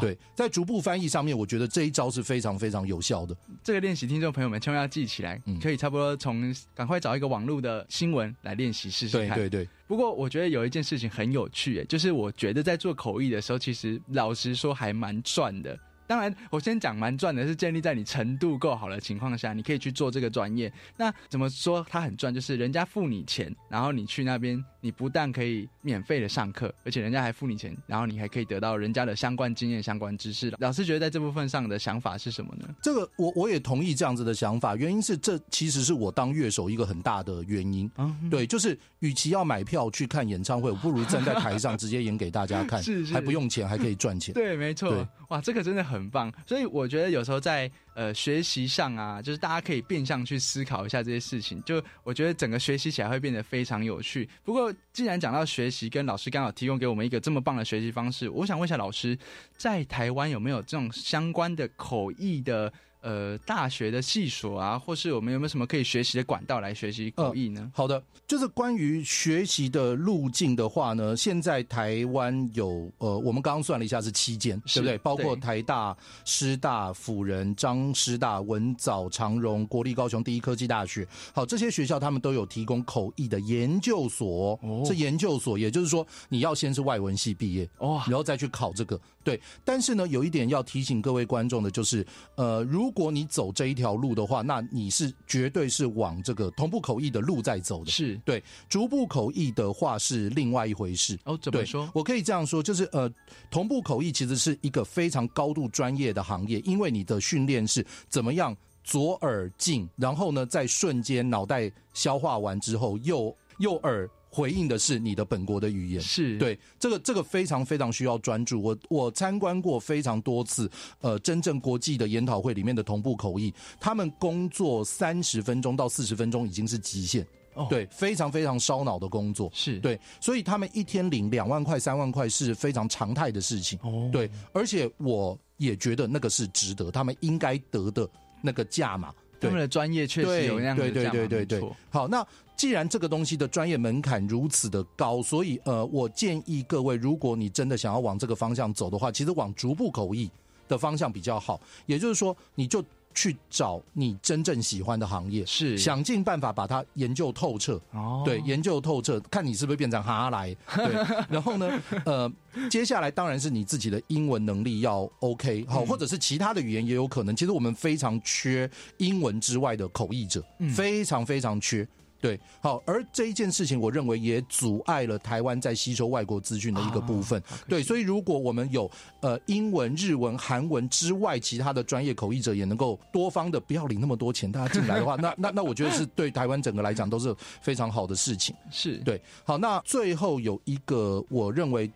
[0.00, 3.36] 对，在逐步翻译上面，我觉得这一招是非常非常有效的。
[3.62, 9.36] 这个练习，听众朋友们千万要记起来，可以差不多从赶快找一个网络的新闻来练习试试看。
[9.36, 9.68] 对对对。
[9.86, 15.78] 不过我觉得有一件事情很有趣，哎，就是我觉得在做口译的时候，其实老实说还蛮赚的。
[16.12, 20.70] 当然，我先讲蛮赚的，是建立在你程度够好的情况下，你可以去做这个专业。
[20.94, 22.34] 那怎么说它很赚？
[22.34, 30.52] 就是人家付你钱，然后你去那边，你不但可以免费的上课，而且人家还付你钱，然后你还可以得到人家的相关经验、相关知识。
[30.58, 32.68] 老师觉得在这部分上的想法是什么呢？
[32.82, 37.90] 这个我我也同意这样子的想法，原因是这其实是我当乐手一个很大的原因。
[37.96, 44.34] 嗯，对，就是与其要买票去看演唱会，我不如站在台上直接演给大家看， 是还不用钱，还可以赚钱。
[44.34, 45.08] 对，没错。
[45.28, 46.32] 哇，这个真的很很棒。
[46.46, 51.62] 所以我觉得有时候在呃学习上啊，就是大家可以变相去思考一下这些事情。
[51.64, 54.28] 就我觉得整个学习起来会变得非常有趣。
[54.42, 59.16] 不过既然讲到学习，跟老师刚好提供给我们一个这么棒的学习方式，我想问一下老师，
[59.56, 62.72] 在台湾有没有这种相关的口译的？
[63.02, 67.70] 呃，大学的系所啊，或是我们有没有什么可以学习的管道来学习口译呢？
[67.74, 74.96] 好的，就是关于学习的路径的话呢，现在台湾有呃，我们刚刚算了一下是七间，对不对？
[74.98, 89.00] 包括台大、师大、辅仁、张师大、文藻、长荣、国立高雄第一科技大学，好，这些学校他们都有提供口译的研究所，哦是研究所，也就是说你要先是外文系毕业，哦，然后再去考这个。
[89.24, 97.90] 对，但是呢，有一点要提醒各位观众的就是，呃，如果你走这一条路的话，那你是绝对是往这个同步口译的路在走的。
[97.90, 101.18] 是对，逐步口译的话是另外一回事。
[101.24, 101.90] 哦，怎么说？
[101.94, 103.12] 我可以这样说，就是呃，
[103.50, 114.08] 同步口译其实是一个非常高度专业的行业，因为你的训练是怎么样左耳进，然后呢，在瞬间脑袋消化完之后，右右耳。
[114.32, 118.62] 回应的是你的本国的语言，是对这个这个非常非常需要专注。
[118.62, 120.70] 我我参观过非常多次，
[121.02, 127.26] 呃，真正国际的研讨会里面的同步口译，他们工作三十分钟到四十分钟已经是极限，
[127.68, 138.08] 对，非常非常烧脑的工作，是对，所以他们一天领两万块、三万块是非常常态的事情，哦，对，而且我也觉得那个是值得，他们应该得的
[138.40, 139.12] 那个价嘛。
[139.42, 141.72] 他们的专业确实有那样的对对对对对。
[141.90, 142.24] 好，那
[142.56, 150.30] 既然这个东西的专业门槛如此的高，所以呃，我建议各位，如果你真的想要往这个方向走的话，其实往逐步口译
[150.68, 151.60] 的方向比较好。
[151.86, 152.84] 也就是说，你就。
[153.14, 157.78] 去找你真正喜欢的行业，是想尽办法把它研究透彻。
[157.90, 160.56] 哦，对，研究透彻，看你是不是变成哈来。
[160.74, 160.94] 对，
[161.28, 162.32] 然后呢，呃，
[162.70, 167.36] 接下来当然是你自己的英文能力要 OK，好，或者是其他的语言也有可能。
[167.36, 170.42] 其实我们非常缺英文之外的口译者，
[170.74, 171.86] 非常非常缺。
[172.22, 177.42] 对，好，而这一件事情，我认为也阻碍了台湾在吸收外国资讯的一个部分。
[177.68, 188.54] 对，所以如果我们有呃英文、日文、韩文之外其他的专业口译者，也能够多方的不要领那么多钱，大家进来的话， 那那那我觉得是对台湾整个来讲都是非常好的事情。
[188.70, 191.90] 是对，好，那最后有一个，我认为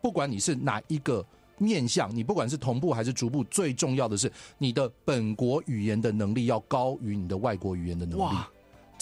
[0.00, 1.26] 不管你是哪一个
[1.58, 8.36] 面向，你不管是同步还是逐步，最重要的是你的本国语言的能力要高于你的外国语言的能力。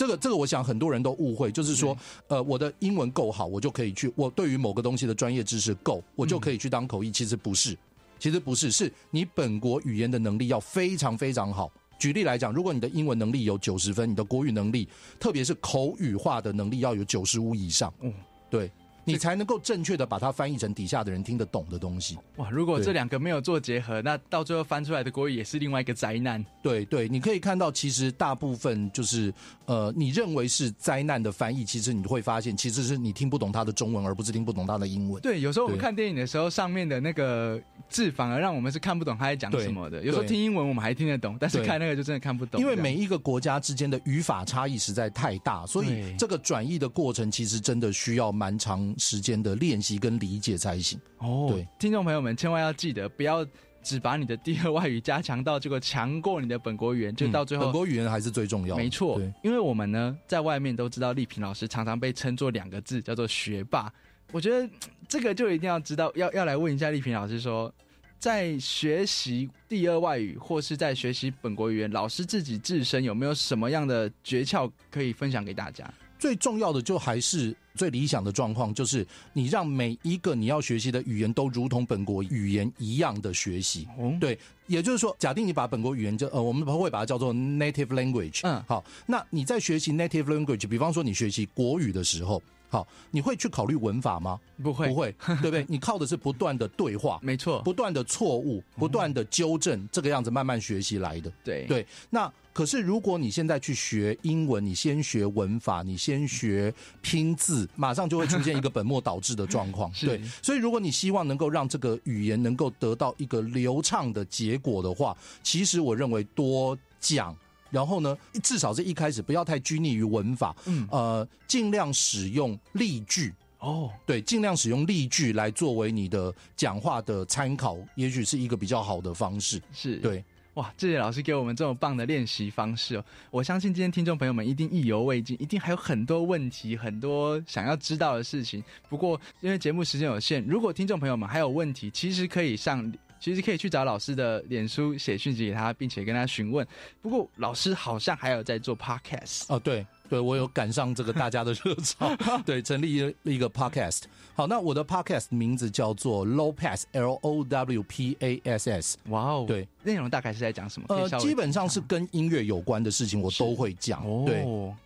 [0.01, 1.94] 这个这个，我想很多人都误会，就是说，
[2.26, 7.11] 呃，我的英文够好，我就可以去，我对于某个东西的专业知识够，我就可以去当口译。
[7.11, 7.76] 其实不是，
[8.18, 11.70] 其实不是，是你本国语言的能力要非常非常好。
[11.98, 14.88] 举例来讲，如果你的英文能力有九十分，你的国语能力，
[15.18, 17.92] 特别是口语化的能力要有九十五以上。
[18.01, 18.11] 嗯，
[18.48, 18.72] 对。
[19.05, 22.18] 你才能够正确的把它翻译成底下的人听得懂的东西。
[22.36, 26.44] 哇，如果这两个没有做结合，那到最后翻出来的国语也是另外一个灾难。
[26.62, 29.32] 对对，你可以看到，其实大部分就是
[29.66, 35.20] 呃，你认为是灾难的翻译，其实你会发现，其实是你听不懂它的中文，而不是听不懂它的英文。
[35.22, 40.03] 对，有时候我们看电影的时候，上面的那个字反而让我们是看不懂他在讲什么的。
[40.03, 42.61] 有时候听英文我们还听得懂，但是看那个就真的看不懂。
[42.61, 49.80] 因为每一个国家之间的语法差异实在太大，所以这个转译的过程其实真的需要蛮长时间的练。
[49.80, 51.49] 习跟理解才行哦。
[51.51, 53.47] 对，听众朋友们千万要记得，不要
[53.82, 58.76] 只把你的第二外语加强到这个强过你的本国语言，就到最后本国语言还是最重要。
[58.76, 63.91] 没错，因为我们呢在外面都知道，丽萍老师常常被称作两个字，叫做学霸。
[64.32, 64.68] 我觉得
[65.09, 67.72] 这个就一定要知道，要要来问一下丽萍老师说，
[68.18, 75.91] 在学习第二外语或是在学习本国语言，老师自己自身有没有什么样的诀窍可以分享给大家？
[76.21, 83.89] 最重要的就还是最理想的状况，就是你让每一个你要学习的语言都如同本国语言一样的学习。
[84.21, 88.41] 对，也就是说，假定你把本国语言就呃，我们会把它叫做 native language。
[88.43, 92.41] 嗯，好，那你在学习 native language，比方说你学习国语的时候。
[92.71, 94.39] 好，你会去考虑文法吗？
[94.62, 95.12] 不会，不会，
[95.43, 95.66] 对不对？
[95.68, 101.33] 你靠的是不断的对话，没错，不断的错误，不断的纠正，这个样子慢慢学习来的。
[101.43, 101.85] 对对。
[102.09, 109.91] 那可是如果你现在去学英文，你先学文法，你先学拼字，马上就会出现一个本末倒置的状况。
[110.01, 117.37] 对，所以如果你希望能够让这个语言能够得到一个流畅的结果的话，其实我认为多讲。
[117.71, 129.61] 然后呢，至少是一开始不要太拘泥于文法，嗯，呃，尽量使用例句哦，对，尽量使用例句来作为你的讲话的参考，也许是一个比较好的方式。
[129.73, 133.05] 是对，哇，谢谢老师给我们这么棒的练习方式哦！
[133.31, 138.62] 我相信今天听众朋友们一定意犹未尽，一定还有很多问题，很多想要知道的事情。
[138.89, 142.93] 不过因为节目时间有限，如果听众朋友们还有问题，其实可以上。
[143.21, 146.66] 其实可以去找老师的脸书写讯息给他，并且跟他询问。
[147.03, 152.11] 不过老师好像还有在做 podcast 哦，对对，我有赶上这个大家的热潮，
[152.45, 154.03] 对，成立了一个 podcast。
[154.35, 158.99] 好，那我的 podcast 名字叫做 Low Pass，L O W P A S S。
[159.09, 160.87] 哇哦，对，内容大概是在讲什么？
[160.89, 164.03] 呃，基本上是跟音乐有关的事情，我都会讲。
[164.25, 164.45] 对，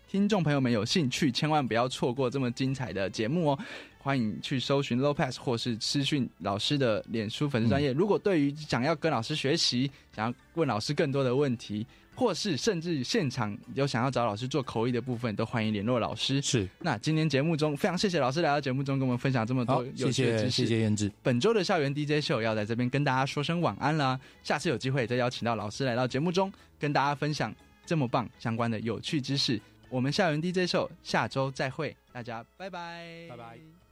[0.08, 3.58] 听众朋友们有兴趣，千万不要错过这么精彩的节目哦。
[4.04, 7.90] 欢迎去搜寻 Lopez 或是私讯老师的脸书粉丝专业。
[7.90, 16.38] 如果对于想要跟老师学习，想要问老师更多的问题，或是甚至现场有想要找老师做口译的部分，都欢迎联络老师。
[16.42, 16.68] 是。
[16.80, 21.10] 那今天节目中非常谢谢老师来到节目中跟我们分享这么多有趣的知识，谢谢燕志。
[21.22, 27.54] 本周的校园 DJ 秀要在这边跟大家说声晚安啦，下次有机会再邀请到老师来到节目中跟大家分享
[27.86, 29.58] 这么棒相关的有趣知识。
[29.88, 33.83] 我们校园 DJ 秀下周再会，大家拜拜，拜拜。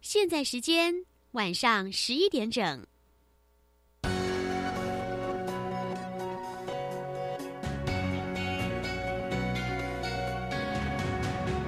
[0.00, 2.86] 现在时间晚上十一点整。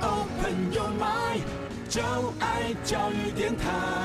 [0.01, 1.43] Open your mind，
[1.89, 2.01] 就
[2.39, 4.04] 爱教育电台。